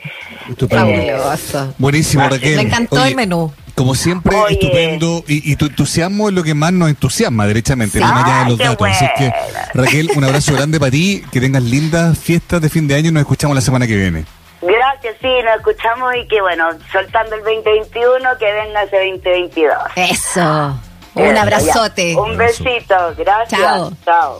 Estupendo. 0.48 0.86
Fabuloso. 0.86 1.74
Buenísimo, 1.78 2.28
Raquel. 2.28 2.56
Me 2.56 2.62
encantó 2.62 3.04
el 3.04 3.14
menú. 3.16 3.52
Como 3.74 3.94
siempre, 3.94 4.36
Oye. 4.36 4.54
estupendo. 4.54 5.24
Y, 5.26 5.50
y 5.52 5.56
tu 5.56 5.66
entusiasmo 5.66 6.28
es 6.28 6.34
lo 6.34 6.42
que 6.42 6.52
más 6.54 6.72
nos 6.72 6.88
entusiasma, 6.90 7.46
derechamente, 7.46 7.98
Sí. 7.98 8.04
más 8.04 8.24
allá 8.24 8.34
de 8.36 8.42
Ay, 8.44 8.48
los 8.50 8.58
qué 8.58 8.64
datos. 8.64 8.88
Así 8.88 9.06
que. 9.16 9.32
Raquel, 9.74 10.10
un 10.14 10.24
abrazo 10.24 10.52
grande 10.56 10.78
para 10.78 10.90
ti. 10.90 11.22
Que 11.32 11.40
tengas 11.40 11.62
lindas 11.62 12.18
fiestas 12.18 12.60
de 12.60 12.68
fin 12.68 12.86
de 12.86 12.94
año 12.96 13.08
y 13.08 13.12
nos 13.12 13.22
escuchamos 13.22 13.54
la 13.54 13.60
semana 13.62 13.86
que 13.86 13.96
viene. 13.96 14.24
gracias 14.60 15.16
sí 15.20 15.28
nos 15.44 15.56
escuchamos 15.56 16.14
y 16.16 16.28
que 16.28 16.40
bueno 16.40 16.66
soltando 16.92 17.34
el 17.34 17.42
2021 17.42 18.28
que 18.38 18.52
venga 18.52 18.82
ese 18.84 18.96
2022 18.96 19.74
Eso. 19.96 20.78
Un 21.14 21.36
abrazote. 21.36 22.12
ya. 22.14 22.20
un 22.20 22.36
besito 22.36 22.94
gracias 23.18 23.60
Chao. 23.60 23.92
chao 24.04 24.38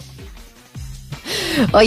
Oye, 1.73 1.81